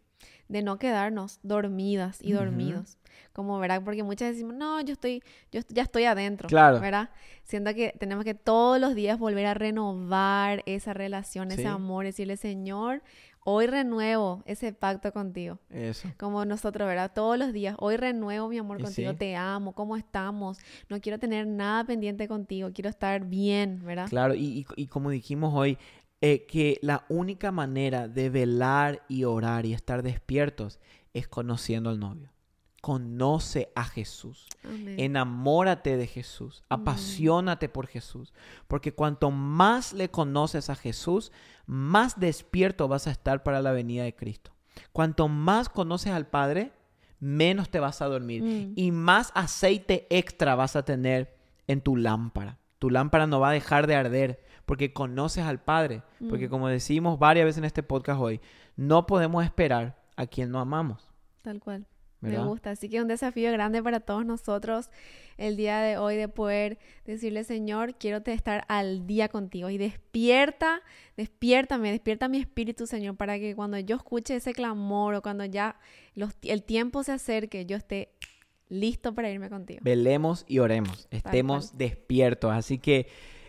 de 0.49 0.63
no 0.63 0.79
quedarnos 0.79 1.41
dormidas 1.43 2.19
y 2.21 2.33
dormidos. 2.33 2.99
Como, 3.33 3.59
¿verdad? 3.59 3.83
Porque 3.85 4.03
muchas 4.03 4.33
decimos, 4.33 4.55
no, 4.55 4.81
yo 4.81 4.93
estoy, 4.93 5.23
yo 5.51 5.61
ya 5.69 5.83
estoy 5.83 6.05
adentro. 6.05 6.49
Claro. 6.49 6.81
¿Verdad? 6.81 7.11
Siento 7.45 7.75
que 7.75 7.95
tenemos 7.99 8.25
que 8.25 8.35
todos 8.35 8.81
los 8.81 8.95
días 8.95 9.19
volver 9.19 9.47
a 9.47 9.55
renovar 9.55 10.63
esa 10.67 10.93
relación, 10.93 11.51
ese 11.51 11.67
amor, 11.67 12.05
decirle, 12.05 12.37
Señor, 12.37 13.03
hoy 13.45 13.67
renuevo 13.67 14.43
ese 14.47 14.73
pacto 14.73 15.13
contigo. 15.13 15.59
Eso. 15.71 16.09
Como 16.19 16.45
nosotros, 16.45 16.89
¿verdad? 16.89 17.13
Todos 17.15 17.39
los 17.39 17.53
días, 17.53 17.77
hoy 17.79 17.97
renuevo 17.97 18.49
mi 18.49 18.59
amor 18.59 18.83
contigo, 18.83 19.15
te 19.15 19.37
amo, 19.37 19.73
¿cómo 19.75 19.97
estamos? 19.97 20.59
No 20.89 21.01
quiero 21.01 21.19
tener 21.19 21.47
nada 21.47 21.85
pendiente 21.85 22.27
contigo, 22.27 22.71
quiero 22.75 22.91
estar 22.91 23.25
bien, 23.27 23.85
¿verdad? 23.85 24.09
Claro, 24.09 24.35
y, 24.35 24.67
y 24.77 24.87
como 24.87 25.11
dijimos 25.11 25.53
hoy, 25.55 25.79
eh, 26.21 26.47
que 26.47 26.79
la 26.81 27.05
única 27.11 27.53
manera 27.53 28.09
de 28.09 28.31
velar 28.31 29.03
y 29.09 29.25
orar 29.25 29.67
y 29.67 29.75
estar 29.75 30.03
despiertos 30.03 30.81
es 31.13 31.29
conociendo 31.29 31.91
al 31.91 32.01
novio. 32.01 32.34
Conoce 32.85 33.73
a 33.75 33.85
Jesús. 33.85 34.47
Enamórate 34.63 35.97
de 35.97 36.07
Jesús. 36.07 36.65
Apasionate 36.69 37.71
por 37.71 37.87
Jesús. 37.87 38.35
Porque 38.69 38.93
cuanto 38.93 39.31
más 39.31 39.95
le 39.95 40.11
conoces 40.11 40.69
a 40.69 40.75
Jesús, 40.75 41.33
más 41.65 42.21
despierto 42.21 42.87
vas 42.87 43.07
a 43.07 43.11
estar 43.11 43.43
para 43.43 43.63
la 43.63 43.73
venida 43.73 44.05
de 44.05 44.15
Cristo. 44.15 44.53
Cuanto 44.93 45.29
más 45.29 45.71
conoces 45.71 46.13
al 46.13 46.27
Padre, 46.27 46.73
menos 47.21 47.71
te 47.71 47.81
vas 47.81 48.03
a 48.03 48.05
dormir. 48.05 48.43
Mm. 48.43 48.75
Y 48.77 48.91
más 48.91 49.33
aceite 49.35 50.07
extra 50.11 50.55
vas 50.55 50.77
a 50.77 50.85
tener 50.85 51.39
en 51.67 51.81
tu 51.81 51.97
lámpara. 51.97 52.59
Tu 52.79 52.91
lámpara 52.91 53.27
no 53.27 53.41
va 53.41 53.49
a 53.49 53.53
dejar 53.53 53.87
de 53.87 53.97
arder 53.97 54.45
porque 54.67 54.93
conoces 54.93 55.45
al 55.47 55.59
Padre. 55.59 56.03
Porque 56.29 56.49
mm. 56.49 56.51
como 56.51 56.69
decimos 56.69 57.19
varias 57.19 57.47
veces 57.47 57.59
en 57.61 57.65
este 57.65 57.83
podcast 57.83 58.21
hoy, 58.21 58.43
no 58.77 59.07
podemos 59.07 59.43
esperar 59.43 59.97
a 60.17 60.27
quien 60.27 60.51
no 60.51 60.61
amamos. 60.61 61.09
Tal 61.41 61.61
cual. 61.61 61.87
Me 62.25 62.45
gusta. 62.45 62.71
Así 62.71 62.89
que 62.89 63.01
un 63.01 63.09
desafío 63.09 63.51
grande 63.53 63.83
para 63.83 64.01
todos 64.01 64.25
nosotros 64.25 64.91
el 65.37 65.57
día 65.57 65.81
de 65.81 65.99
hoy 65.99 66.17
de 66.17 66.29
poder 66.29 66.79
decirle, 67.05 67.45
Señor, 67.45 67.95
quiero 67.97 68.23
estar 68.25 68.65
al 68.69 69.07
día 69.07 69.29
contigo. 69.29 69.71
Y 69.71 69.79
despierta, 69.79 70.83
despiértame, 71.17 71.91
despierta 71.91 72.29
mi 72.29 72.39
espíritu, 72.39 72.87
Señor, 72.87 73.17
para 73.17 73.39
que 73.39 73.55
cuando 73.55 73.79
yo 73.79 73.97
escuche 73.97 74.37
ese 74.37 74.53
clamor 74.53 75.15
o 75.15 75.23
cuando 75.23 75.45
ya 75.45 75.77
el 76.43 76.63
tiempo 76.63 77.03
se 77.03 77.13
acerque, 77.13 77.67
yo 77.67 77.77
esté 77.77 78.11
listo 78.69 79.15
para 79.15 79.31
irme 79.31 79.49
contigo. 79.51 79.81
Velemos 79.83 80.45
y 80.49 80.59
oremos. 80.59 81.09
Estemos 81.11 81.77
despiertos. 81.77 82.53
Así 82.53 82.79
que 82.79 83.09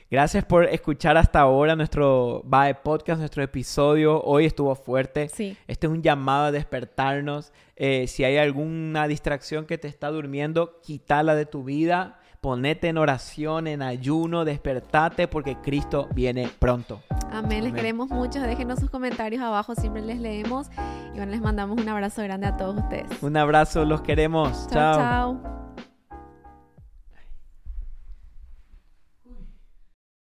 Gracias 0.09 0.45
por 0.45 0.65
escuchar 0.65 1.17
hasta 1.17 1.39
ahora 1.39 1.75
nuestro 1.75 2.43
Bye 2.45 2.75
Podcast, 2.75 3.19
nuestro 3.19 3.41
episodio. 3.41 4.21
Hoy 4.21 4.45
estuvo 4.45 4.75
fuerte. 4.75 5.29
Sí. 5.29 5.57
Este 5.67 5.87
es 5.87 5.93
un 5.93 6.03
llamado 6.03 6.45
a 6.45 6.51
despertarnos. 6.51 7.51
Eh, 7.75 8.05
si 8.07 8.23
hay 8.23 8.37
alguna 8.37 9.07
distracción 9.07 9.65
que 9.65 9.79
te 9.79 9.87
está 9.87 10.11
durmiendo, 10.11 10.79
quítala 10.81 11.33
de 11.33 11.47
tu 11.47 11.63
vida. 11.63 12.19
Ponete 12.39 12.89
en 12.89 12.99
oración, 12.99 13.65
en 13.65 13.81
ayuno, 13.81 14.45
despertate 14.45 15.27
porque 15.27 15.57
Cristo 15.63 16.07
viene 16.13 16.47
pronto. 16.59 17.01
Amén. 17.31 17.63
Les 17.63 17.73
queremos 17.73 18.09
mucho. 18.09 18.39
Déjenos 18.39 18.79
sus 18.79 18.91
comentarios 18.91 19.41
abajo, 19.41 19.73
siempre 19.73 20.03
les 20.03 20.19
leemos. 20.19 20.67
Y 21.13 21.17
bueno, 21.17 21.31
les 21.31 21.41
mandamos 21.41 21.81
un 21.81 21.89
abrazo 21.89 22.21
grande 22.21 22.45
a 22.45 22.55
todos 22.55 22.77
ustedes. 22.77 23.23
Un 23.23 23.35
abrazo, 23.35 23.83
los 23.83 24.01
queremos. 24.01 24.67
chao. 24.67 24.95
chao. 24.97 25.64